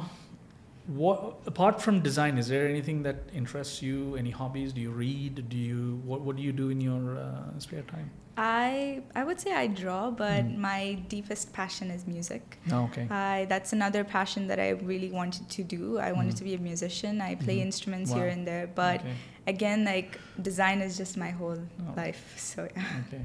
what 1.02 1.48
apart 1.52 1.80
from 1.84 2.00
design, 2.08 2.36
is 2.42 2.48
there 2.54 2.66
anything 2.74 3.02
that 3.08 3.16
interests 3.42 3.80
you? 3.86 4.16
Any 4.22 4.30
hobbies? 4.40 4.72
Do 4.78 4.80
you 4.86 4.90
read? 5.04 5.40
Do 5.54 5.56
you 5.70 5.80
what 6.10 6.20
What 6.26 6.36
do 6.42 6.42
you 6.48 6.52
do 6.62 6.68
in 6.76 6.80
your 6.90 7.02
uh, 7.22 7.58
spare 7.68 7.86
time? 7.94 8.10
I 8.36 9.02
I 9.14 9.22
would 9.24 9.40
say 9.40 9.52
I 9.52 9.66
draw, 9.68 10.10
but 10.10 10.44
Mm. 10.44 10.56
my 10.58 10.94
deepest 11.08 11.52
passion 11.52 11.90
is 11.90 12.06
music. 12.06 12.58
Oh, 12.72 12.84
okay. 12.84 13.06
I 13.10 13.46
that's 13.48 13.72
another 13.72 14.02
passion 14.04 14.48
that 14.48 14.58
I 14.58 14.70
really 14.70 15.10
wanted 15.10 15.48
to 15.56 15.62
do. 15.62 15.98
I 15.98 16.10
wanted 16.12 16.34
Mhm. 16.34 16.38
to 16.38 16.44
be 16.44 16.54
a 16.54 16.58
musician. 16.58 17.20
I 17.20 17.34
play 17.36 17.58
Mhm. 17.58 17.66
instruments 17.66 18.10
Wow. 18.10 18.16
here 18.18 18.28
and 18.28 18.46
there, 18.46 18.66
but 18.66 19.00
okay. 19.00 19.14
again, 19.46 19.84
like 19.84 20.18
design 20.42 20.80
is 20.80 20.96
just 20.98 21.16
my 21.16 21.30
whole 21.30 21.58
Oh. 21.80 21.94
life. 21.96 22.22
So 22.36 22.68
yeah. 22.76 22.82
Okay. 23.06 23.22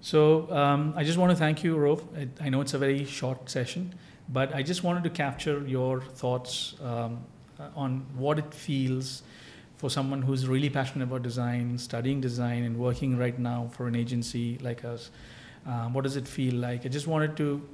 So 0.00 0.48
um, 0.52 0.94
I 0.96 1.02
just 1.04 1.18
want 1.18 1.30
to 1.32 1.36
thank 1.36 1.64
you, 1.64 1.76
Rove. 1.76 2.02
I, 2.16 2.46
I 2.46 2.48
know 2.50 2.60
it's 2.60 2.74
a 2.74 2.78
very 2.78 3.04
short 3.04 3.50
session, 3.50 3.94
but 4.28 4.54
I 4.54 4.62
just 4.62 4.84
wanted 4.84 5.02
to 5.04 5.10
capture 5.10 5.66
your 5.66 6.00
thoughts 6.02 6.76
um, 6.84 7.18
on 7.74 8.06
what 8.16 8.38
it 8.38 8.54
feels 8.54 9.22
for 9.78 9.88
someone 9.88 10.22
who's 10.22 10.46
really 10.46 10.68
passionate 10.68 11.04
about 11.04 11.22
design, 11.22 11.78
studying 11.78 12.20
design, 12.20 12.64
and 12.64 12.76
working 12.76 13.16
right 13.16 13.38
now 13.38 13.70
for 13.72 13.86
an 13.86 13.96
agency 13.96 14.58
like 14.60 14.84
us. 14.84 15.10
Um, 15.66 15.92
what 15.94 16.04
does 16.04 16.16
it 16.16 16.28
feel 16.28 16.54
like? 16.54 16.84
I 16.84 16.88
just 16.88 17.06
wanted 17.06 17.36
to 17.38 17.68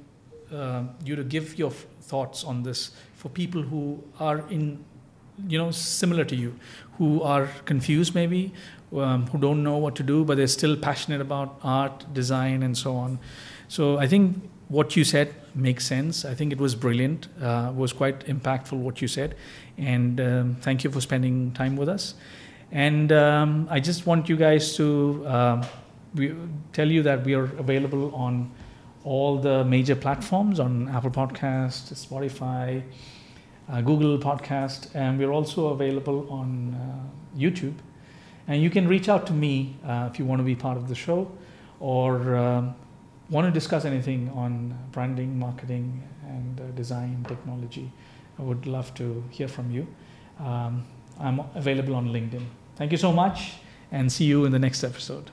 um 0.51 0.89
you 1.03 1.15
to 1.15 1.23
give 1.23 1.57
your 1.59 1.71
f- 1.71 1.85
thoughts 2.01 2.43
on 2.43 2.61
this 2.61 2.91
for 3.21 3.29
people 3.29 3.63
who 3.63 3.83
are 4.19 4.37
in, 4.49 4.65
you 5.47 5.57
know, 5.57 5.71
similar 5.71 6.23
to 6.23 6.35
you, 6.35 6.53
who 6.97 7.23
are 7.23 7.47
confused 7.65 8.13
maybe, 8.13 8.53
um, 8.95 9.25
who 9.27 9.39
don't 9.39 9.63
know 9.63 9.77
what 9.77 9.95
to 9.95 10.03
do, 10.03 10.23
but 10.23 10.37
they're 10.37 10.55
still 10.55 10.75
passionate 10.77 11.21
about 11.21 11.59
art, 11.63 12.05
design, 12.13 12.61
and 12.63 12.77
so 12.77 12.95
on. 12.95 13.17
So 13.67 13.97
I 13.97 14.07
think 14.07 14.49
what 14.67 14.95
you 14.95 15.03
said 15.03 15.33
makes 15.53 15.85
sense. 15.85 16.25
I 16.25 16.33
think 16.33 16.51
it 16.51 16.59
was 16.59 16.75
brilliant. 16.75 17.27
Uh, 17.41 17.71
was 17.75 17.93
quite 17.93 18.25
impactful 18.27 18.77
what 18.77 19.01
you 19.01 19.07
said, 19.07 19.35
and 19.77 20.19
um, 20.19 20.57
thank 20.61 20.83
you 20.83 20.91
for 20.91 21.01
spending 21.01 21.51
time 21.51 21.75
with 21.75 21.89
us. 21.89 22.15
And 22.71 23.11
um, 23.11 23.67
I 23.69 23.79
just 23.79 24.05
want 24.05 24.27
you 24.27 24.35
guys 24.35 24.75
to 24.75 25.23
um, 25.27 25.63
we, 26.15 26.33
tell 26.73 26.89
you 26.89 27.03
that 27.03 27.23
we 27.23 27.33
are 27.35 27.43
available 27.43 28.13
on 28.15 28.51
all 29.03 29.37
the 29.37 29.63
major 29.63 29.95
platforms 29.95 30.59
on 30.59 30.89
Apple 30.89 31.11
Podcast, 31.11 31.93
Spotify, 31.93 32.81
uh, 33.69 33.81
Google 33.81 34.17
Podcast, 34.17 34.89
and 34.95 35.19
we're 35.19 35.31
also 35.31 35.67
available 35.67 36.27
on 36.29 36.73
uh, 36.73 37.39
YouTube. 37.39 37.75
And 38.47 38.61
you 38.61 38.69
can 38.69 38.87
reach 38.87 39.09
out 39.09 39.27
to 39.27 39.33
me 39.33 39.75
uh, 39.85 40.09
if 40.11 40.19
you 40.19 40.25
want 40.25 40.39
to 40.39 40.43
be 40.43 40.55
part 40.55 40.77
of 40.77 40.87
the 40.87 40.95
show 40.95 41.31
or 41.79 42.35
um, 42.35 42.75
want 43.29 43.47
to 43.47 43.51
discuss 43.51 43.85
anything 43.85 44.29
on 44.35 44.77
branding, 44.91 45.37
marketing, 45.39 46.03
and 46.27 46.59
uh, 46.59 46.63
design 46.75 47.25
technology. 47.27 47.91
I 48.39 48.43
would 48.43 48.67
love 48.67 48.93
to 48.95 49.23
hear 49.31 49.47
from 49.47 49.71
you. 49.71 49.87
Um, 50.39 50.85
I'm 51.19 51.41
available 51.55 51.95
on 51.95 52.09
LinkedIn. 52.09 52.45
Thank 52.75 52.91
you 52.91 52.97
so 52.97 53.11
much, 53.11 53.53
and 53.91 54.11
see 54.11 54.25
you 54.25 54.45
in 54.45 54.51
the 54.51 54.59
next 54.59 54.83
episode. 54.83 55.31